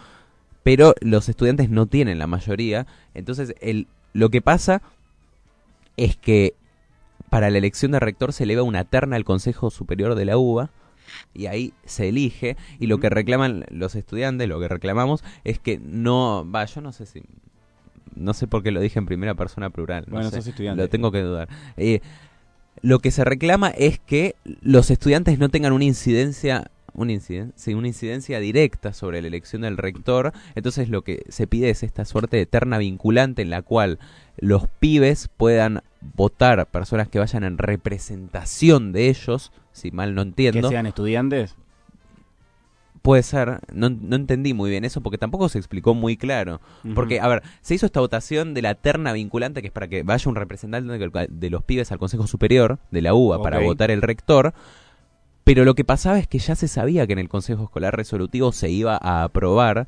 pero 0.63 0.95
los 1.03 1.29
estudiantes 1.29 1.69
no 1.69 1.85
tienen 1.85 2.19
la 2.19 2.27
mayoría. 2.27 2.87
Entonces, 3.13 3.55
el, 3.61 3.87
lo 4.15 4.31
que 4.31 4.41
pasa 4.41 4.81
es 5.99 6.17
que 6.17 6.55
para 7.29 7.51
la 7.51 7.59
elección 7.59 7.93
de 7.93 8.01
rector 8.01 8.33
se 8.33 8.45
eleva 8.45 8.63
una 8.63 8.85
terna 8.85 9.17
al 9.17 9.27
Consejo 9.27 9.69
Superior 9.71 10.15
de 10.15 10.25
la 10.25 10.39
UBA 10.39 10.71
y 11.35 11.47
ahí 11.47 11.75
se 11.85 12.09
elige 12.09 12.57
y 12.81 12.87
lo 12.87 12.97
que 12.99 13.11
reclaman 13.11 13.67
los 13.69 13.95
estudiantes, 13.95 14.49
lo 14.49 14.59
que 14.59 14.69
reclamamos 14.69 15.23
es 15.45 15.59
que 15.59 15.79
no, 15.79 16.51
va, 16.51 16.65
yo 16.65 16.81
no 16.81 16.93
sé 16.93 17.05
si 17.05 17.23
no 18.17 18.33
sé 18.33 18.47
por 18.47 18.63
qué 18.63 18.71
lo 18.71 18.81
dije 18.81 18.99
en 18.99 19.05
primera 19.05 19.35
persona 19.35 19.69
plural, 19.69 20.05
no 20.09 20.15
Bueno, 20.15 20.31
sé, 20.31 20.37
sos 20.37 20.47
estudiante. 20.47 20.81
lo 20.83 20.89
tengo 20.89 21.13
que 21.13 21.21
dudar. 21.21 21.51
Eh, 21.77 22.01
lo 22.85 22.99
que 22.99 23.11
se 23.11 23.25
reclama 23.25 23.71
es 23.71 23.99
que 23.99 24.37
los 24.61 24.91
estudiantes 24.91 25.39
no 25.39 25.49
tengan 25.49 25.73
una 25.73 25.85
incidencia 25.85 26.71
una 26.97 27.13
inciden- 27.13 27.53
sí, 27.57 27.75
una 27.75 27.89
incidencia 27.89 28.39
directa 28.39 28.93
sobre 28.93 29.21
la 29.21 29.27
elección 29.27 29.63
del 29.63 29.77
rector. 29.79 30.33
Entonces 30.55 30.89
lo 30.89 31.03
que 31.03 31.25
se 31.29 31.49
pide 31.49 31.71
es 31.71 31.83
esta 31.83 32.05
suerte 32.05 32.37
de 32.37 32.47
vinculante 32.79 33.43
en 33.43 33.51
la 33.51 33.63
cual 33.63 33.99
los 34.39 34.69
pibes 34.79 35.29
puedan 35.37 35.83
votar 36.15 36.65
personas 36.71 37.09
que 37.09 37.19
vayan 37.19 37.43
en 37.43 37.59
representación 37.59 38.93
de 38.93 39.09
ellos, 39.09 39.51
si 39.73 39.91
mal 39.91 40.15
no 40.15 40.23
¿Que 40.23 40.29
entiendo. 40.29 40.69
sean 40.69 40.87
estudiantes? 40.87 41.57
Puede 43.05 43.23
ser, 43.23 43.61
no, 43.71 43.91
no 43.91 44.17
entendí 44.17 44.55
muy 44.55 44.71
bien 44.71 44.83
eso 44.87 45.03
porque 45.03 45.19
tampoco 45.19 45.51
se 45.51 45.59
explicó 45.59 45.93
muy 45.93 46.17
claro. 46.17 46.63
Porque, 46.95 47.21
a 47.21 47.29
ver, 47.29 47.43
se 47.61 47.75
hizo 47.75 47.85
esta 47.85 48.01
votación 48.01 48.55
de 48.55 48.63
la 48.63 48.75
terna 48.77 49.13
vinculante, 49.13 49.61
que 49.61 49.67
es 49.67 49.73
para 49.75 49.89
que 49.89 50.03
vaya 50.03 50.27
un 50.31 50.37
representante 50.37 50.99
de- 51.29 51.51
los 51.51 51.63
pibes 51.63 51.93
al 51.93 51.99
Consejo 51.99 52.27
Superior 52.27 52.79
de 52.91 53.03
la 53.03 53.13
UBA 53.13 53.37
para 53.43 53.59
votar 53.67 53.91
el 53.91 54.01
rector. 54.01 54.55
Pero 55.45 55.67
lo 55.67 55.75
que 55.75 55.85
pasaba 55.85 56.19
es 56.19 56.27
que 56.27 56.39
ya 56.39 56.55
se 56.55 56.67
sabía 56.67 57.07
que 57.07 57.13
en 57.13 57.19
el 57.19 57.29
Consejo 57.29 57.65
Escolar 57.65 57.95
Resolutivo 57.95 58.53
se 58.53 58.71
iba 58.71 58.97
a 58.99 59.25
aprobar. 59.25 59.87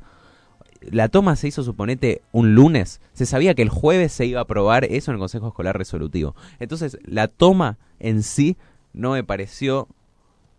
La 0.91 1.07
toma 1.09 1.35
se 1.35 1.47
hizo, 1.47 1.63
suponete, 1.63 2.21
un 2.31 2.53
lunes. 2.53 3.01
Se 3.13 3.25
sabía 3.25 3.55
que 3.55 3.63
el 3.63 3.69
jueves 3.69 4.11
se 4.11 4.27
iba 4.27 4.41
a 4.41 4.43
aprobar 4.43 4.83
eso 4.85 5.09
en 5.09 5.15
el 5.15 5.19
Consejo 5.19 5.47
Escolar 5.47 5.75
Resolutivo. 5.75 6.35
Entonces, 6.59 6.99
la 7.03 7.27
toma 7.27 7.79
en 7.99 8.21
sí 8.21 8.57
no 8.93 9.13
me 9.13 9.23
pareció 9.23 9.87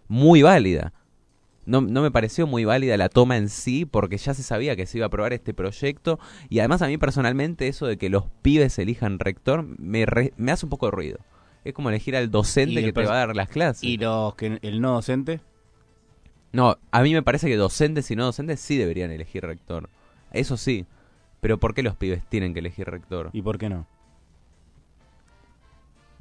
muy 0.09 0.43
válida. 0.43 0.93
No, 1.69 1.83
no 1.83 2.01
me 2.01 2.11
pareció 2.11 2.47
muy 2.47 2.65
válida 2.65 2.97
la 2.97 3.11
toma 3.11 3.37
en 3.37 3.51
sí 3.51 3.85
porque 3.85 4.17
ya 4.17 4.33
se 4.33 4.43
sabía 4.43 4.75
que 4.75 4.87
se 4.87 4.97
iba 4.99 5.05
a 5.05 5.09
aprobar 5.09 5.35
este 5.35 5.53
proyecto 5.53 6.19
y 6.49 6.61
además 6.61 6.81
a 6.81 6.87
mí 6.87 6.97
personalmente 6.97 7.69
eso 7.69 7.87
de 7.87 7.99
que 7.99 8.09
los 8.09 8.25
pibes 8.41 8.79
elijan 8.79 9.19
rector 9.19 9.65
me, 9.79 10.07
re- 10.07 10.33
me 10.39 10.51
hace 10.51 10.65
un 10.65 10.71
poco 10.71 10.87
de 10.87 10.93
ruido. 10.93 11.19
Es 11.65 11.75
como 11.75 11.91
elegir 11.91 12.17
al 12.17 12.31
docente 12.31 12.79
el 12.81 12.87
que 12.87 12.93
te 12.95 13.05
va 13.05 13.13
a 13.13 13.27
dar 13.27 13.37
las 13.37 13.49
clases. 13.51 13.85
¿Y 13.85 13.99
los 13.99 14.35
que 14.35 14.59
el 14.63 14.81
no 14.81 14.93
docente? 14.95 15.41
No, 16.53 16.79
a 16.91 17.03
mí 17.03 17.13
me 17.13 17.23
parece 17.23 17.49
que 17.49 17.57
docentes 17.57 18.11
y 18.11 18.17
no 18.17 18.25
docentes 18.25 18.61
sí 18.61 18.79
deberían 18.79 19.11
elegir 19.11 19.45
rector. 19.45 19.91
Eso 20.33 20.57
sí. 20.57 20.87
Pero 21.43 21.59
¿por 21.59 21.75
qué 21.75 21.83
los 21.83 21.95
pibes 21.97 22.25
tienen 22.31 22.55
que 22.55 22.61
elegir 22.61 22.89
rector? 22.89 23.29
¿Y 23.35 23.43
por 23.43 23.59
qué 23.59 23.69
no? 23.69 23.87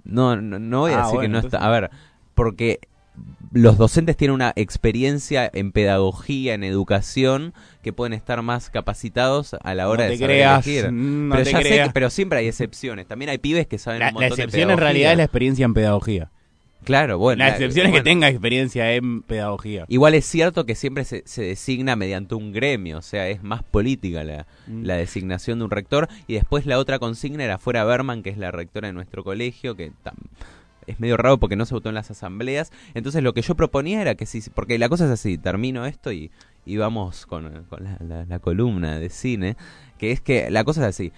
No, 0.03 0.35
no, 0.35 0.59
no 0.59 0.79
voy 0.81 0.91
a 0.91 0.99
Ah, 1.01 1.05
decir 1.05 1.19
que 1.21 1.27
no 1.29 1.37
entonces- 1.37 1.53
está. 1.57 1.65
A 1.67 1.71
ver, 1.71 1.89
porque 2.35 2.79
los 3.51 3.77
docentes 3.77 4.17
tienen 4.17 4.35
una 4.35 4.51
experiencia 4.55 5.49
en 5.53 5.71
pedagogía, 5.71 6.53
en 6.53 6.63
educación, 6.63 7.53
que 7.81 7.93
pueden 7.93 8.13
estar 8.13 8.41
más 8.41 8.69
capacitados 8.69 9.55
a 9.63 9.73
la 9.73 9.87
hora 9.89 10.05
no 10.05 10.11
de 10.11 10.17
saber 10.17 10.29
creas, 10.35 10.67
elegir. 10.67 10.91
no 10.91 11.33
pero 11.35 11.43
te 11.45 11.51
ya 11.51 11.57
sé 11.57 11.63
creas. 11.63 11.87
que- 11.87 11.93
pero 11.93 12.09
siempre 12.09 12.39
hay 12.39 12.47
excepciones. 12.47 13.07
También 13.07 13.29
hay 13.29 13.37
pibes 13.37 13.67
que 13.67 13.77
saben 13.77 13.99
La, 13.99 14.07
un 14.09 14.15
la 14.15 14.19
montón 14.21 14.37
de 14.37 14.43
excepción 14.43 14.71
en 14.71 14.77
realidad 14.77 15.11
es 15.11 15.17
la 15.17 15.23
experiencia 15.23 15.65
en 15.65 15.73
pedagogía. 15.73 16.29
Claro, 16.83 17.17
bueno. 17.17 17.43
la 17.43 17.49
excepción 17.49 17.87
es 17.87 17.91
que 17.91 17.99
bueno. 17.99 18.03
tenga 18.03 18.29
experiencia 18.29 18.93
en 18.93 19.21
pedagogía. 19.21 19.83
Igual 19.89 20.13
es 20.13 20.25
cierto 20.25 20.65
que 20.65 20.75
siempre 20.75 21.03
se, 21.03 21.23
se 21.25 21.41
designa 21.43 21.95
mediante 21.97 22.35
un 22.35 22.53
gremio, 22.53 22.99
o 22.99 23.01
sea, 23.01 23.27
es 23.27 23.43
más 23.43 23.61
política 23.63 24.23
la, 24.23 24.45
Mm. 24.67 24.83
la 24.83 24.95
designación 24.95 25.59
de 25.59 25.65
un 25.65 25.71
rector. 25.71 26.07
Y 26.27 26.35
después 26.35 26.65
la 26.65 26.77
otra 26.79 26.99
consigna 26.99 27.43
era 27.43 27.57
fuera 27.57 27.83
Berman, 27.83 28.23
que 28.23 28.29
es 28.29 28.37
la 28.37 28.51
rectora 28.51 28.87
de 28.87 28.93
nuestro 28.93 29.23
colegio, 29.25 29.75
que 29.75 29.91
tam- 30.03 30.13
es 30.87 30.99
medio 30.99 31.17
raro 31.17 31.37
porque 31.37 31.55
no 31.55 31.65
se 31.65 31.73
votó 31.75 31.89
en 31.89 31.95
las 31.95 32.09
asambleas. 32.09 32.71
Entonces 32.95 33.21
lo 33.23 33.33
que 33.33 33.41
yo 33.43 33.55
proponía 33.55 34.01
era 34.01 34.15
que 34.15 34.25
sí, 34.25 34.41
porque 34.53 34.79
la 34.79 34.89
cosa 34.89 35.05
es 35.05 35.11
así, 35.11 35.37
termino 35.37 35.85
esto 35.85 36.11
y, 36.11 36.31
y 36.65 36.77
vamos 36.77 37.25
con, 37.25 37.65
con 37.69 37.83
la, 37.83 37.97
la- 37.99 38.25
la 38.25 38.39
columna 38.39 38.97
de 38.99 39.09
cine, 39.09 39.55
que 39.99 40.11
es 40.11 40.21
que 40.21 40.49
la 40.49 40.63
cosa 40.63 40.81
es 40.81 40.87
así. 40.87 41.11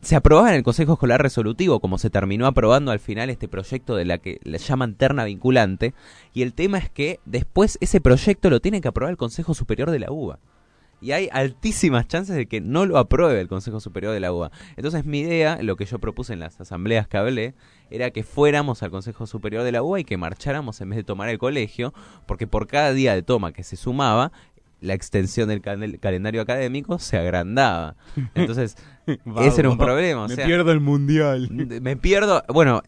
Se 0.00 0.16
aprobaba 0.16 0.48
en 0.48 0.56
el 0.56 0.62
Consejo 0.62 0.94
Escolar 0.94 1.20
Resolutivo, 1.20 1.78
como 1.78 1.98
se 1.98 2.08
terminó 2.08 2.46
aprobando 2.46 2.90
al 2.90 3.00
final 3.00 3.28
este 3.28 3.48
proyecto 3.48 3.94
de 3.96 4.06
la 4.06 4.16
que 4.16 4.40
le 4.42 4.56
llaman 4.56 4.94
terna 4.94 5.24
vinculante, 5.24 5.92
y 6.32 6.40
el 6.40 6.54
tema 6.54 6.78
es 6.78 6.88
que 6.88 7.20
después 7.26 7.76
ese 7.82 8.00
proyecto 8.00 8.48
lo 8.48 8.60
tiene 8.60 8.80
que 8.80 8.88
aprobar 8.88 9.10
el 9.10 9.18
Consejo 9.18 9.52
Superior 9.52 9.90
de 9.90 9.98
la 9.98 10.10
UBA. 10.10 10.38
Y 11.04 11.12
hay 11.12 11.28
altísimas 11.32 12.08
chances 12.08 12.34
de 12.34 12.46
que 12.46 12.62
no 12.62 12.86
lo 12.86 12.96
apruebe 12.96 13.38
el 13.38 13.46
Consejo 13.48 13.78
Superior 13.78 14.14
de 14.14 14.20
la 14.20 14.32
UBA. 14.32 14.50
Entonces 14.76 15.04
mi 15.04 15.20
idea, 15.20 15.58
lo 15.62 15.76
que 15.76 15.84
yo 15.84 15.98
propuse 15.98 16.32
en 16.32 16.40
las 16.40 16.58
asambleas 16.60 17.06
que 17.08 17.18
hablé, 17.18 17.54
era 17.90 18.10
que 18.10 18.22
fuéramos 18.22 18.82
al 18.82 18.90
Consejo 18.90 19.26
Superior 19.26 19.64
de 19.64 19.72
la 19.72 19.82
UBA 19.82 20.00
y 20.00 20.04
que 20.04 20.16
marcháramos 20.16 20.80
en 20.80 20.88
vez 20.88 20.96
de 20.96 21.04
tomar 21.04 21.28
el 21.28 21.36
colegio, 21.38 21.92
porque 22.26 22.46
por 22.46 22.66
cada 22.66 22.92
día 22.94 23.14
de 23.14 23.22
toma 23.22 23.52
que 23.52 23.64
se 23.64 23.76
sumaba, 23.76 24.32
la 24.80 24.94
extensión 24.94 25.48
del 25.48 25.60
cal- 25.60 25.98
calendario 26.00 26.40
académico 26.40 26.98
se 26.98 27.18
agrandaba. 27.18 27.96
Entonces, 28.34 28.76
ese 29.06 29.60
era 29.60 29.68
un 29.70 29.76
problema. 29.78 30.24
O 30.24 30.28
Me 30.28 30.36
pierdo 30.36 30.72
el 30.72 30.80
mundial. 30.80 31.50
me 31.50 31.96
pierdo. 31.96 32.42
Bueno, 32.48 32.82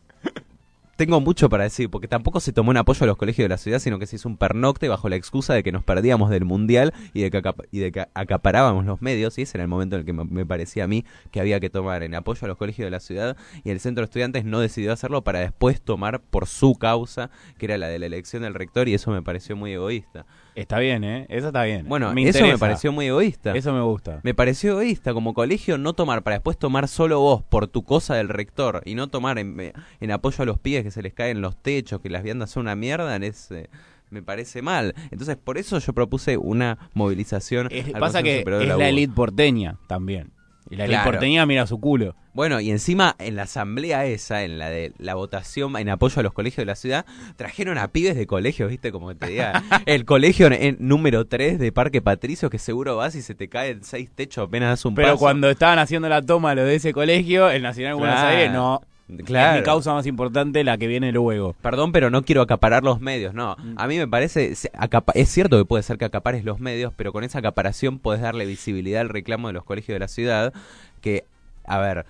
tengo 0.97 1.21
mucho 1.21 1.49
para 1.49 1.65
decir, 1.65 1.91
porque 1.91 2.09
tampoco 2.09 2.41
se 2.41 2.53
tomó 2.53 2.71
en 2.71 2.79
apoyo 2.79 3.05
a 3.05 3.07
los 3.07 3.17
colegios 3.17 3.45
de 3.45 3.51
la 3.51 3.59
ciudad, 3.59 3.79
sino 3.79 3.99
que 3.99 4.07
se 4.07 4.17
hizo 4.17 4.29
un 4.29 4.37
pernocte 4.37 4.89
bajo 4.89 5.09
la 5.09 5.17
excusa 5.17 5.55
de 5.55 5.63
que 5.63 5.71
nos 5.71 5.85
perdíamos 5.85 6.31
del 6.31 6.45
mundial 6.45 6.95
y 7.13 7.23
de 7.23 7.31
que, 7.31 7.43
y 7.71 7.79
de 7.79 7.93
que 7.93 8.07
acaparábamos 8.15 8.87
los 8.87 9.03
medios. 9.03 9.39
Y 9.39 9.43
ese 9.43 9.59
era 9.59 9.65
el 9.65 9.69
momento 9.69 9.97
en 9.97 10.01
el 10.01 10.07
que 10.07 10.13
me, 10.13 10.25
me 10.25 10.47
parecía 10.47 10.85
a 10.85 10.87
mí 10.87 11.05
que 11.31 11.41
había 11.41 11.61
que 11.61 11.71
tomar 11.71 12.03
en 12.03 12.15
apoyo 12.15 12.45
a 12.45 12.49
los 12.49 12.57
colegios 12.57 12.87
de 12.87 12.91
la 12.91 13.01
ciudad. 13.01 13.37
Y 13.63 13.71
el 13.71 13.81
centro 13.81 14.03
de 14.03 14.07
estudiantes 14.07 14.45
no 14.45 14.61
decidió 14.61 14.93
hacerlo 14.93 15.23
para 15.23 15.41
después 15.41 15.81
tomar 15.83 16.21
por 16.21 16.47
su 16.47 16.75
causa, 16.75 17.31
que 17.59 17.67
era 17.67 17.79
la 17.79 17.89
de 17.89 17.99
la 17.99 18.07
elección 18.07 18.43
del 18.43 18.55
rector, 18.55 18.89
y 18.89 18.95
eso 18.95 19.11
me 19.11 19.23
pareció 19.23 19.55
muy 19.55 19.73
egoísta. 19.73 20.25
Está 20.57 20.79
bien, 20.79 21.05
¿eh? 21.05 21.27
Eso 21.29 21.49
está 21.49 21.63
bien. 21.65 21.87
Bueno, 21.89 22.13
me 22.15 22.23
eso 22.29 22.45
me 22.47 22.59
pareció 22.59 22.91
muy 22.93 23.07
egoísta. 23.07 23.55
Eso 23.55 23.73
me 23.73 23.81
gusta. 23.83 24.21
Me 24.23 24.35
pareció 24.35 24.73
egoísta 24.73 25.13
como 25.13 25.35
colegio 25.35 25.79
no 25.79 25.93
tomar 25.93 26.23
para 26.23 26.37
después 26.37 26.59
tomar 26.59 26.89
solo 26.89 27.21
vos 27.21 27.43
por 27.43 27.69
tu 27.69 27.85
cosa 27.85 28.15
del 28.15 28.29
rector 28.29 28.83
y 28.85 28.95
no 28.95 29.09
tomar 29.09 29.39
en, 29.39 29.73
en 30.01 30.11
apoyo 30.11 30.43
a 30.43 30.47
los 30.47 30.59
pibes 30.59 30.83
que 30.83 30.91
se 30.91 31.03
les 31.03 31.13
caen 31.15 31.41
los 31.43 31.57
techos, 31.63 32.01
que 32.01 32.11
las 32.11 32.23
viandas 32.23 32.51
son 32.51 32.63
una 32.63 32.75
mierda, 32.75 33.17
es, 33.17 33.51
eh, 33.51 33.69
me 34.11 34.23
parece 34.23 34.63
mal. 34.63 34.95
Entonces 35.11 35.37
por 35.37 35.59
eso 35.59 35.79
yo 35.79 35.93
propuse 35.93 36.37
una 36.37 36.91
movilización. 36.95 37.69
Es- 37.71 37.95
al 37.95 38.01
pasa 38.01 38.23
que 38.23 38.39
es 38.41 38.45
la 38.67 38.77
UBA. 38.77 38.89
elite 38.89 39.13
porteña 39.15 39.77
también. 39.87 40.33
Y 40.69 40.77
la 40.77 40.87
Claro. 40.87 41.11
porteña 41.13 41.47
mira 41.47 41.67
su 41.67 41.79
culo. 41.81 42.17
Bueno, 42.35 42.61
y 42.61 42.71
encima 42.71 43.15
en 43.19 43.37
la 43.37 43.43
asamblea 43.45 44.05
esa, 44.05 44.43
en 44.45 44.59
la 44.59 44.69
de 44.69 44.93
la 44.99 45.15
votación 45.15 45.77
en 45.77 45.89
apoyo 45.89 46.21
a 46.21 46.23
los 46.23 46.33
colegios 46.33 46.59
de 46.59 46.65
la 46.67 46.75
ciudad, 46.75 47.07
trajeron 47.37 47.79
a 47.79 47.89
pibes 47.89 48.17
de 48.17 48.27
colegios, 48.27 48.69
¿viste? 48.71 48.93
Como 48.93 49.09
que 49.09 49.15
te 49.15 49.27
diga, 49.29 49.63
el 49.87 50.05
colegio 50.05 50.47
en, 50.49 50.53
en 50.55 50.77
número 50.81 51.27
3 51.27 51.59
de 51.59 51.73
Parque 51.73 52.03
Patricio, 52.03 52.51
que 52.51 52.59
seguro 52.59 52.97
vas 52.97 53.15
y 53.15 53.23
se 53.23 53.35
te 53.35 53.49
caen 53.49 53.85
seis 53.85 54.11
techos 54.15 54.49
apenas 54.49 54.71
das 54.71 54.85
un 54.85 54.95
Pero 54.95 55.09
paso. 55.09 55.19
cuando 55.19 55.49
estaban 55.49 55.79
haciendo 55.79 56.09
la 56.09 56.21
toma 56.23 56.55
lo 56.55 56.65
de 56.65 56.75
ese 56.75 56.93
colegio, 56.93 57.49
el 57.49 57.63
Nacional 57.63 57.95
de 57.95 57.99
Buenos. 58.01 58.21
Aires, 58.21 58.51
no. 58.53 58.83
Claro. 59.25 59.55
Es 59.55 59.61
mi 59.61 59.65
causa 59.65 59.93
más 59.93 60.07
importante, 60.07 60.65
la 60.65 60.79
que 60.79 60.89
viene 60.89 61.13
luego. 61.13 61.55
Perdón, 61.63 61.93
pero 61.93 62.11
no 62.11 62.23
quiero 62.23 62.43
acaparar 62.43 62.83
los 62.83 63.01
medios, 63.01 63.35
no. 63.35 63.57
Mm. 63.57 63.75
A 63.77 63.87
mí 63.87 63.99
me 63.99 64.09
parece, 64.09 64.53
es 64.53 65.29
cierto 65.29 65.59
que 65.59 65.65
puede 65.65 65.83
ser 65.85 65.97
que 65.97 66.05
acapares 66.05 66.45
los 66.45 66.59
medios, 66.59 66.93
pero 66.97 67.13
con 67.13 67.23
esa 67.23 67.39
acaparación 67.39 67.99
puedes 68.01 68.21
darle 68.21 68.47
visibilidad 68.47 69.03
al 69.03 69.09
reclamo 69.09 69.47
de 69.47 69.55
los 69.55 69.65
colegios 69.65 69.95
de 69.95 70.01
la 70.01 70.09
ciudad, 70.09 70.53
que, 71.01 71.25
a 71.65 71.79
ver, 71.79 72.05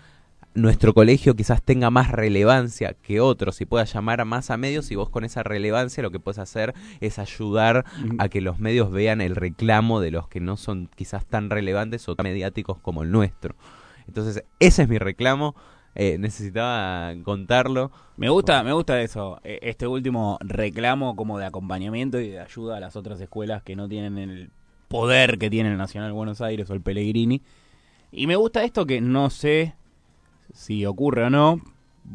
nuestro 0.57 0.95
colegio 0.95 1.37
quizás 1.37 1.63
tenga 1.63 1.91
más 1.91 2.11
relevancia 2.11 2.95
que 2.95 3.21
otros 3.21 3.61
y 3.61 3.67
pueda 3.67 3.85
llamar 3.85 4.25
más 4.25 4.51
a 4.51 4.57
medios 4.57 4.91
y 4.91 4.95
vos 4.95 5.11
con 5.11 5.25
esa 5.25 5.43
relevancia 5.43 6.03
lo 6.03 6.11
que 6.11 6.19
puedes 6.19 6.39
hacer 6.39 6.75
es 7.01 7.19
ayudar 7.19 7.85
a 8.19 8.29
que 8.31 8.41
los 8.41 8.59
medios 8.59 8.91
vean 8.91 9.21
el 9.21 9.37
reclamo 9.37 10.01
de 10.01 10.11
los 10.11 10.29
que 10.29 10.41
no 10.41 10.57
son 10.57 10.89
quizás 10.95 11.27
tan 11.27 11.51
relevantes 11.51 12.09
o 12.09 12.17
tan 12.17 12.25
mediáticos 12.25 12.79
como 12.79 13.03
el 13.03 13.11
nuestro. 13.11 13.55
Entonces, 14.09 14.45
ese 14.59 14.85
es 14.85 14.89
mi 14.89 14.99
reclamo. 14.99 15.55
Eh, 15.97 16.19
necesitaba 16.19 17.15
contarlo. 17.25 17.91
Me 18.19 18.29
gusta, 18.29 18.63
me 18.63 18.73
gusta 18.73 19.01
eso, 19.01 19.41
eh, 19.43 19.59
este 19.63 19.87
último 19.87 20.39
reclamo 20.43 21.17
como 21.17 21.39
de 21.39 21.47
acompañamiento 21.47 22.21
y 22.21 22.29
de 22.29 22.41
ayuda 22.41 22.77
a 22.77 22.81
las 22.81 22.97
otras 22.97 23.19
escuelas 23.21 23.63
que 23.63 23.77
no 23.77 23.89
tienen 23.89 24.19
el 24.19 24.51
poder 24.89 25.39
que 25.39 25.49
tiene 25.49 25.71
el 25.71 25.79
Nacional 25.79 26.13
Buenos 26.13 26.43
Aires 26.43 26.69
o 26.69 26.75
el 26.75 26.83
Pellegrini. 26.83 27.41
Y 28.13 28.27
me 28.27 28.37
gusta 28.37 28.63
esto 28.63 28.87
que 28.87 29.01
no 29.01 29.31
sé 29.31 29.75
si 30.53 30.85
ocurre 30.85 31.25
o 31.25 31.31
no. 31.31 31.61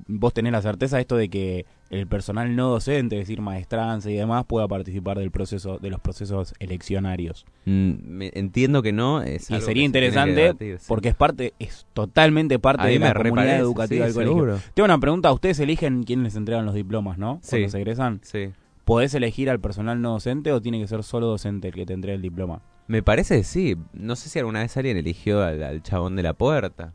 Vos 0.08 0.34
tenés 0.34 0.52
la 0.52 0.62
certeza 0.62 0.98
de 0.98 1.02
esto 1.02 1.16
de 1.16 1.30
que 1.30 1.66
el 1.90 2.08
personal 2.08 2.56
no 2.56 2.70
docente, 2.70 3.18
es 3.18 3.28
decir, 3.28 3.42
maestranza 3.42 4.10
y 4.10 4.16
demás, 4.16 4.46
pueda 4.46 4.68
participar 4.68 5.18
del 5.18 5.32
proceso, 5.32 5.78
de 5.80 5.90
los 5.90 6.00
procesos 6.00 6.54
eleccionarios. 6.60 7.46
Mm, 7.66 8.22
entiendo 8.34 8.82
que 8.82 8.94
no. 8.94 9.22
Es 9.22 9.52
Y 9.52 9.60
sería 9.62 9.82
se 9.82 9.86
interesante 9.86 10.54
sí. 10.80 10.86
porque 10.88 11.10
es 11.10 11.16
parte, 11.16 11.54
es 11.60 11.86
totalmente 11.94 12.60
parte 12.60 12.88
de 12.88 13.00
la 13.00 13.14
comunidad 13.14 13.60
educativa 13.60 14.08
sí, 14.08 14.14
del 14.14 14.26
colegio. 14.26 14.62
Tengo 14.74 14.86
una 14.86 15.00
pregunta, 15.00 15.32
ustedes 15.32 15.60
eligen 15.60 16.04
quiénes 16.04 16.26
les 16.26 16.36
entregan 16.36 16.66
los 16.66 16.76
diplomas, 16.76 17.18
¿no? 17.18 17.40
Sí. 17.42 17.52
Cuando 17.52 17.70
se 17.70 17.78
egresan. 17.78 18.20
Sí. 18.24 18.52
¿Podés 18.86 19.14
elegir 19.14 19.50
al 19.50 19.60
personal 19.60 20.02
no 20.02 20.12
docente 20.12 20.52
o 20.52 20.62
tiene 20.62 20.80
que 20.80 20.88
ser 20.88 21.04
solo 21.04 21.28
docente 21.28 21.68
el 21.68 21.74
que 21.74 21.86
te 21.86 21.94
entregue 21.94 22.16
el 22.16 22.22
diploma? 22.22 22.62
Me 22.88 23.04
parece 23.04 23.38
que 23.38 23.44
sí. 23.44 23.78
No 23.94 24.16
sé 24.16 24.30
si 24.30 24.40
alguna 24.40 24.62
vez 24.62 24.76
alguien 24.76 24.98
eligió 24.98 25.44
al, 25.44 25.62
al 25.62 25.84
chabón 25.84 26.16
de 26.16 26.24
la 26.24 26.34
puerta. 26.34 26.94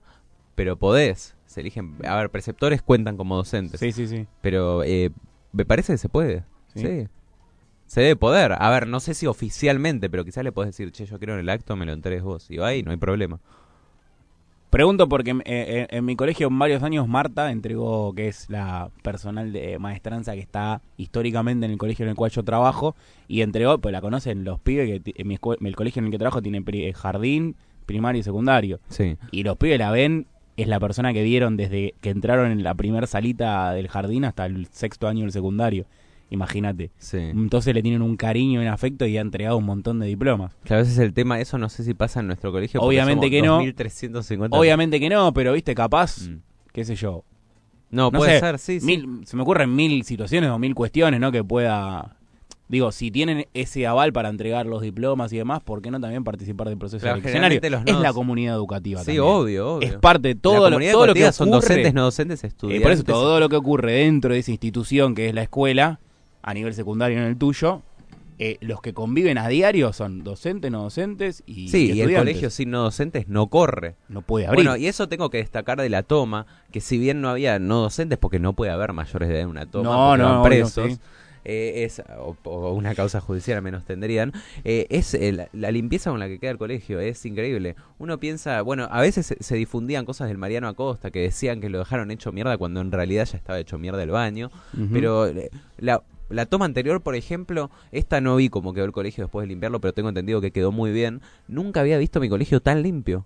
Pero 0.55 0.77
podés. 0.77 1.36
Se 1.57 1.63
eligen. 1.63 1.95
A 2.07 2.17
ver, 2.17 2.29
preceptores 2.29 2.83
cuentan 2.83 3.17
como 3.17 3.35
docentes. 3.35 3.81
Sí, 3.81 3.91
sí, 3.91 4.07
sí. 4.07 4.27
Pero 4.43 4.85
eh, 4.85 5.09
me 5.53 5.65
parece 5.65 5.95
que 5.95 5.97
se 5.99 6.11
puede. 6.11 6.45
¿Sí? 6.75 6.81
¿Sí? 6.81 7.09
Se 7.87 8.03
debe 8.03 8.15
poder. 8.15 8.55
A 8.59 8.69
ver, 8.69 8.87
no 8.87 9.01
sé 9.01 9.15
si 9.15 9.27
oficialmente, 9.27 10.11
pero 10.11 10.23
quizás 10.23 10.45
le 10.45 10.53
podés 10.53 10.77
decir, 10.77 10.93
che, 10.93 11.07
yo 11.07 11.17
quiero 11.17 11.33
en 11.33 11.41
el 11.41 11.49
acto, 11.49 11.75
me 11.77 11.87
lo 11.87 11.95
entregues 11.95 12.23
vos. 12.23 12.51
Y 12.51 12.59
va 12.59 12.67
ahí, 12.67 12.83
no 12.83 12.91
hay 12.91 12.99
problema. 12.99 13.41
Pregunto 14.69 15.09
porque 15.09 15.31
eh, 15.31 15.37
eh, 15.47 15.87
en 15.89 16.05
mi 16.05 16.15
colegio 16.15 16.49
en 16.49 16.59
varios 16.59 16.83
años 16.83 17.09
Marta 17.09 17.51
entregó, 17.51 18.13
que 18.15 18.29
es 18.29 18.51
la 18.51 18.91
personal 19.03 19.51
de 19.51 19.79
maestranza 19.79 20.35
que 20.35 20.41
está 20.41 20.83
históricamente 20.99 21.65
en 21.65 21.73
el 21.73 21.79
colegio 21.79 22.05
en 22.05 22.11
el 22.11 22.17
cual 22.17 22.33
yo 22.33 22.43
trabajo, 22.45 22.95
y 23.29 23.41
entregó, 23.41 23.79
pues 23.79 23.93
la 23.93 24.03
conocen 24.03 24.45
los 24.45 24.61
pibes, 24.61 25.01
que 25.03 25.15
en 25.17 25.27
mi 25.29 25.39
el 25.69 25.77
colegio 25.77 26.01
en 26.01 26.07
el 26.07 26.11
que 26.11 26.19
trabajo 26.19 26.43
tiene 26.43 26.61
pri- 26.61 26.93
jardín, 26.93 27.57
primario 27.87 28.21
y 28.21 28.25
secundario. 28.25 28.81
Sí. 28.89 29.17
Y 29.31 29.45
los 29.45 29.57
pibes 29.57 29.79
la 29.79 29.91
ven, 29.93 30.27
es 30.57 30.69
la 30.69 30.81
persona 30.81 31.13
que 31.13 31.23
vieron 31.23 31.57
desde 31.57 31.95
que 32.01 32.11
entraron 32.11 32.51
en 32.51 32.63
la 32.63 32.75
primera 32.75 33.07
salita 33.07 33.73
del 33.73 33.89
jardín 33.89 34.25
hasta 34.25 34.47
el 34.47 34.67
sexto 34.71 35.09
año 35.09 35.23
del 35.23 35.33
secundario. 35.33 35.87
Imagínate. 36.31 36.91
Sí. 36.99 37.19
Entonces 37.19 37.73
le 37.73 37.83
tienen 37.83 38.03
un 38.03 38.17
cariño 38.17 38.61
y 38.61 38.67
un 38.67 38.73
afecto 38.73 39.07
y 39.07 39.17
ha 39.17 39.21
entregado 39.21 39.59
un 39.59 39.65
montón 39.65 40.01
de 40.01 40.07
diplomas. 40.07 40.57
Que 40.65 40.75
a 40.75 40.79
veces 40.79 40.99
el 40.99 41.13
tema, 41.13 41.41
eso 41.41 41.57
no 41.57 41.69
sé 41.69 41.85
si 41.85 41.95
pasa 41.95 42.19
en 42.21 42.27
nuestro 42.27 42.51
colegio. 42.51 42.81
Obviamente 42.81 43.31
que 43.31 43.43
no. 43.43 43.55
2350. 43.59 44.57
Obviamente 44.59 44.99
que 44.99 45.09
no, 45.09 45.33
pero 45.33 45.53
viste, 45.53 45.75
capaz, 45.75 46.27
Mm. 46.29 46.39
qué 46.73 46.85
sé 46.85 46.97
yo. 46.97 47.23
No, 47.91 48.11
No 48.11 48.19
puede 48.19 48.33
sé, 48.35 48.41
ser, 48.41 48.59
sí, 48.59 48.81
sí. 48.81 48.87
mil- 48.87 49.25
se 49.25 49.37
me 49.37 49.43
ocurren 49.43 49.73
mil 49.73 50.03
situaciones 50.03 50.51
o 50.51 50.59
mil 50.59 50.75
cuestiones, 50.75 51.21
¿no? 51.21 51.31
Que 51.31 51.45
pueda... 51.45 52.16
Digo, 52.69 52.91
si 52.91 53.13
tienen 53.13 53.47
ese 53.55 53.87
aval 53.87 54.13
para 54.13 54.29
entregar 54.29 54.67
los 54.67 54.83
diplomas 54.83 55.33
y 55.33 55.37
demás, 55.37 55.61
¿por 55.63 55.83
qué 55.83 55.91
no 55.93 56.01
también 56.01 56.25
participar 56.25 56.69
del 56.69 56.77
proceso 56.77 57.01
Claro, 57.01 57.19
eleccionario? 57.19 57.61
Es 57.63 57.97
la 58.01 58.13
comunidad 58.13 58.57
educativa 58.57 59.01
Sí, 59.01 59.07
también. 59.07 59.23
obvio, 59.25 59.75
obvio. 59.77 59.89
Es 59.89 59.95
parte 59.99 60.29
de 60.29 60.35
todo, 60.35 60.69
lo, 60.69 60.79
todo 60.91 61.07
lo 61.07 61.15
que 61.15 61.21
ocurre. 61.23 61.33
son 61.33 61.51
docentes, 61.53 61.95
no 61.95 62.03
docentes, 62.03 62.43
Eh, 62.43 62.47
estudiantes. 62.49 62.83
por 62.83 62.93
eso 62.93 63.05
todo 63.05 63.39
lo 63.39 63.49
que 63.49 63.55
ocurre 63.57 63.93
dentro 63.93 64.33
de 64.33 64.41
esa 64.41 64.51
institución 64.51 65.15
que 65.15 65.29
es 65.29 65.35
la 65.35 65.43
escuela, 65.43 66.01
a 66.43 66.55
nivel 66.55 66.75
secundario 66.75 67.19
en 67.19 67.25
el 67.25 67.37
tuyo, 67.37 67.83
eh, 68.39 68.59
los 68.61 68.81
que 68.83 68.93
conviven 68.93 69.39
a 69.39 69.47
diario 69.49 69.93
son 69.93 70.23
docentes, 70.25 70.71
no 70.71 70.83
docentes 70.83 71.43
y, 71.47 71.69
Sí, 71.69 71.93
y 71.93 72.01
el 72.03 72.13
colegio 72.15 72.51
sin 72.51 72.71
no 72.71 72.83
docentes 72.83 73.29
no 73.29 73.47
corre. 73.47 73.95
no 74.09 74.23
puede 74.23 74.47
abrir. 74.47 74.65
Bueno, 74.65 74.77
y 74.77 74.89
eso 74.89 75.09
tengo 75.09 75.31
que 75.31 75.39
destacar 75.39 75.81
de 75.81 75.89
la 75.89 76.03
toma, 76.03 76.47
que 76.73 76.81
si 76.81 76.99
bien 76.99 77.21
no 77.21 77.29
había 77.31 77.59
no 77.61 77.81
docentes, 77.83 78.19
porque 78.19 78.39
no 78.41 78.53
puede 78.55 78.73
haber 78.73 78.93
mayores 78.93 79.29
de 79.29 79.35
edad 79.37 79.43
en 79.45 79.49
una 79.51 79.67
toma, 79.67 79.89
No, 79.89 80.17
no, 80.17 80.43
presos, 80.43 80.93
sí. 80.95 80.99
Eh, 81.47 81.85
es, 81.85 82.03
o, 82.19 82.37
o 82.45 82.73
una 82.75 82.95
causa 82.95 83.21
judicial 83.21 83.57
al 83.57 83.63
menos 83.63 83.85
tendrían, 83.85 84.33
eh, 84.65 84.87
es 84.91 85.15
el- 85.15 85.49
la 85.53 85.71
limpieza 85.71 86.11
con 86.11 86.21
la 86.21 86.29
que 86.29 86.39
queda 86.39 86.51
el 86.51 86.59
colegio, 86.59 87.01
es 87.01 87.25
increíble. 87.25 87.77
Uno 87.99 88.19
piensa, 88.19 88.61
bueno, 88.63 88.89
a 88.91 89.01
veces 89.01 89.27
se, 89.27 89.37
se 89.43 89.57
difundían 89.57 90.05
cosas 90.05 90.29
del 90.29 90.39
Mariano 90.39 90.69
Acosta 90.69 91.11
que 91.11 91.21
decían 91.21 91.61
que 91.61 91.69
lo 91.71 91.79
dejaron 91.79 92.11
hecho 92.11 92.33
mierda 92.33 92.59
cuando 92.59 92.81
en 92.81 92.93
realidad 92.93 93.25
ya 93.25 93.39
estaba 93.39 93.59
hecho 93.59 93.79
mierda 93.79 94.03
el 94.03 94.11
baño, 94.11 94.51
pero 94.93 95.27
eh, 95.29 95.51
la, 95.79 96.03
la 96.29 96.47
toma 96.47 96.65
anterior, 96.65 97.01
por 97.03 97.15
ejemplo, 97.15 97.71
esta 97.93 98.21
no 98.21 98.35
vi 98.37 98.49
cómo 98.49 98.75
quedó 98.75 98.85
el 98.85 98.93
colegio 98.93 99.25
después 99.25 99.45
de 99.45 99.49
limpiarlo, 99.49 99.81
pero 99.81 99.95
tengo 99.95 100.09
entendido 100.09 100.41
que 100.41 100.51
quedó 100.51 100.73
muy 100.73 100.91
bien. 100.91 101.21
Nunca 101.47 101.81
había 101.81 101.99
visto 101.99 102.19
mi 102.21 102.29
colegio 102.29 102.61
tan 102.61 102.83
limpio. 102.83 103.25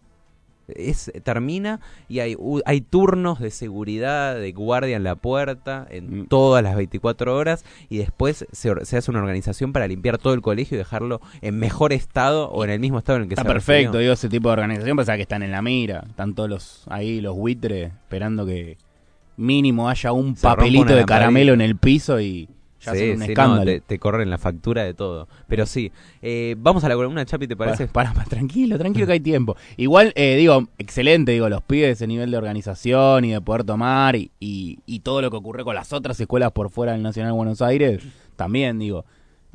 Es, 0.77 1.13
termina 1.23 1.81
y 2.09 2.21
hay, 2.21 2.35
u- 2.39 2.61
hay 2.67 2.81
turnos 2.81 3.39
de 3.41 3.51
seguridad, 3.51 4.35
de 4.37 4.53
guardia 4.53 4.97
en 4.97 5.05
la 5.05 5.15
puerta, 5.17 5.87
en 5.91 6.21
Mm. 6.23 6.27
todas 6.27 6.63
las 6.63 6.77
24 6.77 7.37
horas, 7.37 7.65
y 7.89 7.99
después 7.99 8.47
se, 8.53 8.71
hace 8.71 9.11
una 9.11 9.21
organización 9.21 9.73
para 9.73 9.87
limpiar 9.89 10.19
todo 10.19 10.35
el 10.35 10.41
colegio 10.43 10.77
y 10.77 10.79
dejarlo 10.79 11.21
en 11.41 11.59
mejor 11.59 11.93
estado 11.93 12.49
o 12.51 12.65
en 12.65 12.71
el 12.71 12.81
mismo 12.81 12.99
estado 12.99 13.17
en 13.17 13.23
el 13.23 13.29
que 13.29 13.35
Está 13.35 13.43
se 13.43 13.49
perfecto, 13.49 13.93
reunió. 13.93 14.01
digo, 14.01 14.13
ese 14.13 14.29
tipo 14.29 14.49
de 14.49 14.53
organización, 14.55 14.97
pasa 14.97 15.17
que 15.17 15.23
están 15.23 15.43
en 15.43 15.51
la 15.53 15.63
mira, 15.63 16.05
están 16.09 16.35
todos 16.35 16.49
los, 16.51 16.85
ahí 16.89 17.21
los 17.21 17.35
buitres 17.37 17.93
esperando 17.93 18.45
que, 18.47 18.77
mínimo 19.37 19.89
haya 19.89 20.13
un 20.13 20.37
Se 20.37 20.43
papelito 20.43 20.95
de 20.95 21.05
caramelo 21.07 21.55
en 21.55 21.61
el 21.63 21.77
piso 21.77 22.21
y 22.21 22.49
ya 22.81 22.95
Sí, 22.95 23.11
un 23.11 23.13
sí, 23.13 23.19
no, 23.19 23.25
escándalo. 23.27 23.65
te, 23.65 23.81
te 23.81 23.99
corren 23.99 24.31
la 24.31 24.39
factura 24.39 24.85
de 24.85 24.95
todo. 24.95 25.29
Pero 25.49 25.67
sí, 25.67 25.93
eh, 26.23 26.57
vamos 26.59 26.83
a 26.85 26.89
la 26.89 26.95
columna, 26.95 27.25
Chapi, 27.25 27.47
¿te 27.47 27.57
parece? 27.57 27.87
Para, 27.89 28.13
para, 28.13 28.27
tranquilo, 28.29 28.79
tranquilo 28.79 29.07
que 29.07 29.13
hay 29.13 29.21
tiempo. 29.21 29.57
Igual, 29.77 30.13
eh, 30.17 30.37
digo, 30.37 30.69
excelente, 30.79 31.33
digo, 31.33 31.49
los 31.49 31.63
pibes 31.63 31.93
ese 31.93 32.07
nivel 32.07 32.31
de 32.31 32.37
organización 32.39 33.25
y 33.25 33.33
de 33.33 33.41
poder 33.41 33.65
tomar 33.65 34.17
y, 34.17 34.31
y, 34.41 34.79
y 34.87 35.01
todo 35.01 35.21
lo 35.23 35.31
que 35.31 35.37
ocurre 35.37 35.65
con 35.65 35.75
las 35.75 35.93
otras 35.93 36.19
escuelas 36.21 36.53
por 36.53 36.71
fuera 36.71 36.93
del 36.93 37.03
Nacional 37.03 37.33
de 37.33 37.37
Buenos 37.37 37.63
Aires, 37.63 38.03
también, 38.37 38.79
digo. 38.79 39.05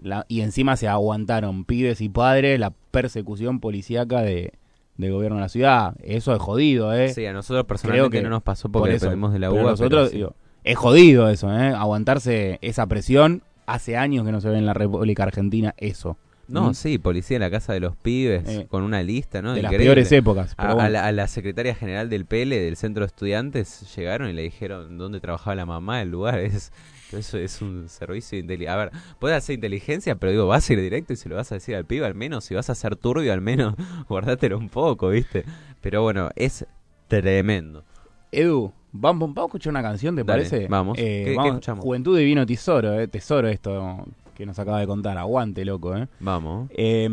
La, 0.02 0.26
y 0.28 0.42
encima 0.42 0.76
se 0.76 0.88
aguantaron 0.90 1.64
pibes 1.64 2.02
y 2.02 2.10
padres 2.10 2.60
la 2.60 2.72
persecución 2.92 3.62
policíaca 3.62 4.22
de, 4.22 4.54
del 4.98 5.12
gobierno 5.14 5.38
de 5.38 5.42
la 5.44 5.50
ciudad. 5.50 5.96
Eso 6.04 6.34
es 6.36 6.42
jodido, 6.42 6.94
¿eh? 6.94 7.10
Sí, 7.10 7.26
a 7.26 7.32
nosotros 7.34 7.62
Creo 7.64 7.68
personalmente 7.68 8.18
que 8.18 8.24
no 8.24 8.30
nos 8.30 8.44
pasó 8.44 8.68
por 8.70 8.82
porque 8.82 8.96
eso. 8.96 9.06
dependemos 9.06 9.32
de 9.34 9.40
la 9.40 9.52
UBA. 9.52 9.62
nosotros, 9.64 9.90
pero 9.90 10.08
sí. 10.08 10.16
digo, 10.18 10.36
es 10.66 10.78
jodido 10.78 11.30
eso, 11.30 11.52
¿eh? 11.54 11.70
Aguantarse 11.70 12.60
esa 12.62 12.86
presión. 12.88 13.44
Hace 13.68 13.98
años 13.98 14.26
que 14.26 14.32
no 14.32 14.42
se 14.42 14.50
ve 14.50 14.58
en 14.58 14.66
la 14.66 14.74
República 14.74 15.24
Argentina 15.24 15.74
eso. 15.78 16.18
No, 16.48 16.70
¿Mm? 16.70 16.74
sí, 16.76 16.98
policía 17.00 17.38
en 17.38 17.42
la 17.42 17.50
casa 17.50 17.74
de 17.74 17.80
los 17.80 17.96
pibes, 17.96 18.48
Eh, 18.48 18.68
con 18.70 18.84
una 18.84 19.02
lista, 19.02 19.42
¿no? 19.42 19.54
de 19.56 19.64
las 19.64 19.74
peores 19.74 20.12
épocas. 20.12 20.54
A, 20.58 20.90
la, 20.90 21.06
a 21.08 21.12
la 21.12 21.28
secretaria 21.28 21.74
general 21.74 22.10
del 22.10 22.26
PL, 22.26 22.60
del 22.60 22.76
centro 22.78 23.02
de 23.02 23.08
estudiantes, 23.08 23.96
llegaron 23.96 24.30
y 24.30 24.34
le 24.34 24.44
dijeron 24.44 24.98
dónde 25.00 25.20
trabajaba 25.20 25.56
la 25.56 25.66
mamá 25.66 26.00
del 26.00 26.12
lugar. 26.12 26.40
Es, 26.46 26.72
eso 27.12 27.38
es 27.38 27.62
un 27.62 27.88
servicio 27.88 28.36
de 28.36 28.42
inteligencia. 28.42 28.74
A 28.74 28.78
ver, 28.78 28.92
puedes 29.20 29.38
hacer 29.38 29.54
inteligencia, 29.56 30.16
pero 30.16 30.32
digo, 30.32 30.48
vas 30.48 30.70
a 30.70 30.74
ir 30.74 30.82
directo 30.82 31.14
y 31.14 31.16
se 31.16 31.30
lo 31.30 31.36
vas 31.36 31.52
a 31.52 31.56
decir 31.56 31.76
al 31.76 31.86
pibe, 31.86 32.06
al 32.06 32.16
menos, 32.16 32.46
si 32.46 32.56
vas 32.56 32.70
a 32.70 32.76
ser 32.76 32.96
turbio, 32.96 33.32
al 33.32 33.42
menos 33.42 33.76
guardátelo 34.10 34.58
un 34.58 34.70
poco, 34.70 35.10
¿viste? 35.10 35.46
Pero 35.82 36.02
bueno, 36.02 36.30
es 36.36 36.66
tremendo. 37.08 37.84
Edu, 38.32 38.74
vamos, 39.00 39.30
vamos 39.34 39.44
a 39.44 39.46
escuchar 39.48 39.72
una 39.72 39.82
canción, 39.82 40.16
¿te 40.16 40.24
Dale, 40.24 40.44
parece? 40.44 40.68
vamos. 40.68 40.98
Eh, 41.00 41.24
¿Qué- 41.26 41.36
vamos? 41.36 41.66
Juventud 41.80 42.18
Divino 42.18 42.46
Tesoro, 42.46 43.00
eh, 43.00 43.08
tesoro 43.08 43.48
esto 43.48 44.06
que 44.34 44.46
nos 44.46 44.58
acaba 44.60 44.80
de 44.80 44.88
contar. 44.88 45.18
Aguante, 45.18 45.64
loco, 45.66 45.96
¿eh? 45.96 46.08
Vamos. 46.20 46.70
Eh, 46.76 47.08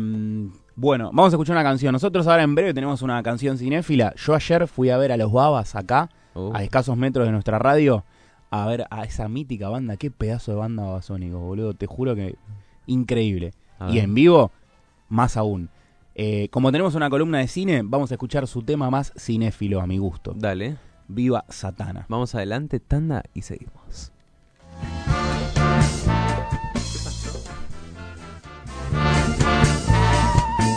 bueno, 0.75 1.05
vamos 1.13 1.31
a 1.33 1.35
escuchar 1.35 1.55
una 1.55 1.63
canción. 1.63 1.93
Nosotros 1.93 2.25
ahora 2.27 2.43
en 2.43 2.55
breve 2.55 2.73
tenemos 2.73 3.01
una 3.01 3.21
canción 3.23 3.57
cinéfila. 3.57 4.13
Yo 4.15 4.33
ayer 4.35 4.67
fui 4.67 4.89
a 4.89 4.97
ver 4.97 5.11
a 5.11 5.17
los 5.17 5.31
Babas 5.31 5.75
acá, 5.75 6.09
Uh, 6.35 6.51
a 6.51 6.63
escasos 6.63 6.97
metros 6.97 7.27
de 7.27 7.31
nuestra 7.31 7.59
radio, 7.59 8.03
a 8.49 8.65
ver 8.65 8.85
a 8.89 9.03
esa 9.03 9.29
mítica 9.29 9.69
banda. 9.69 9.97
Qué 9.97 10.09
pedazo 10.09 10.51
de 10.51 10.57
banda 10.57 10.81
babasónico, 10.83 11.37
boludo. 11.37 11.75
Te 11.75 11.85
juro 11.85 12.15
que 12.15 12.35
increíble. 12.87 13.53
Y 13.89 13.99
en 13.99 14.13
vivo, 14.15 14.51
más 15.09 15.37
aún. 15.37 15.69
Eh, 16.15 16.47
como 16.51 16.71
tenemos 16.71 16.95
una 16.95 17.09
columna 17.09 17.37
de 17.39 17.47
cine, 17.47 17.81
vamos 17.83 18.11
a 18.11 18.15
escuchar 18.15 18.47
su 18.47 18.63
tema 18.63 18.89
más 18.89 19.13
cinéfilo 19.15 19.79
a 19.81 19.85
mi 19.85 19.97
gusto. 19.99 20.33
Dale, 20.35 20.77
Viva 21.07 21.45
Satana. 21.49 22.05
vamos 22.09 22.35
adelante, 22.35 22.79
tanda 22.79 23.23
y 23.33 23.41
seguimos. 23.43 24.11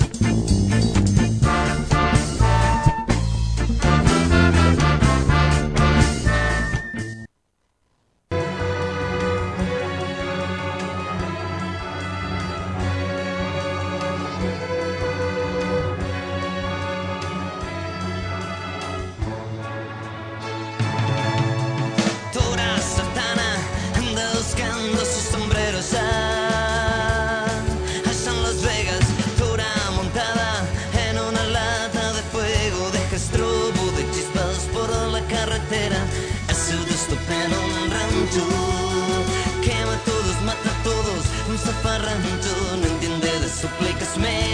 man. 44.21 44.50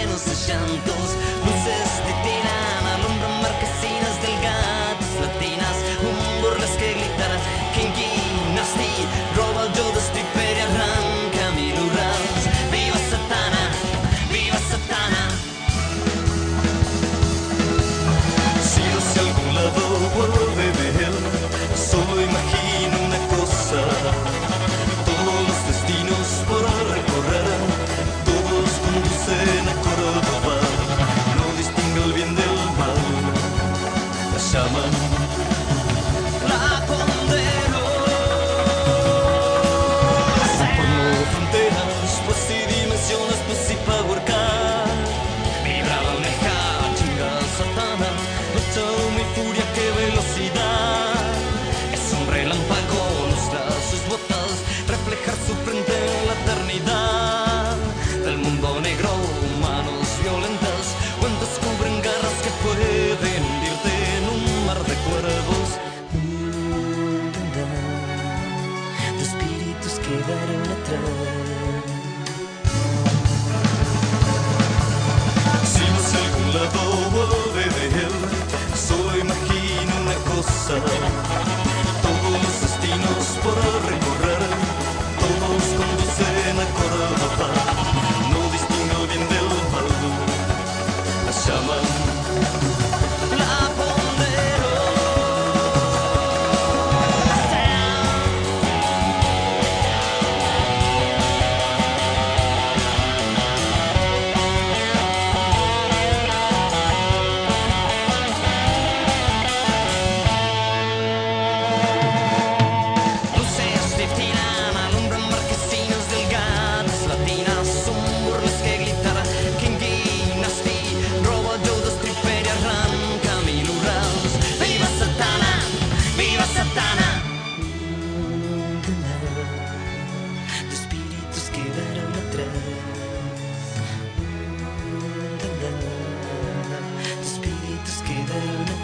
Una 80.70 81.07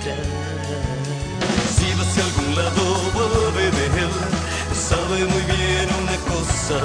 Si 0.04 1.94
va 1.94 2.02
hacia 2.02 2.24
algún 2.24 2.54
lado, 2.54 2.82
vuelve 3.14 3.70
de 3.70 3.86
él. 4.02 4.10
Sabe 4.74 5.24
muy 5.24 5.42
bien 5.56 5.88
una 6.02 6.16
cosa: 6.32 6.76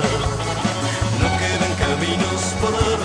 no 1.20 1.28
quedan 1.38 1.74
caminos 1.76 2.30
recorrer, 2.70 2.99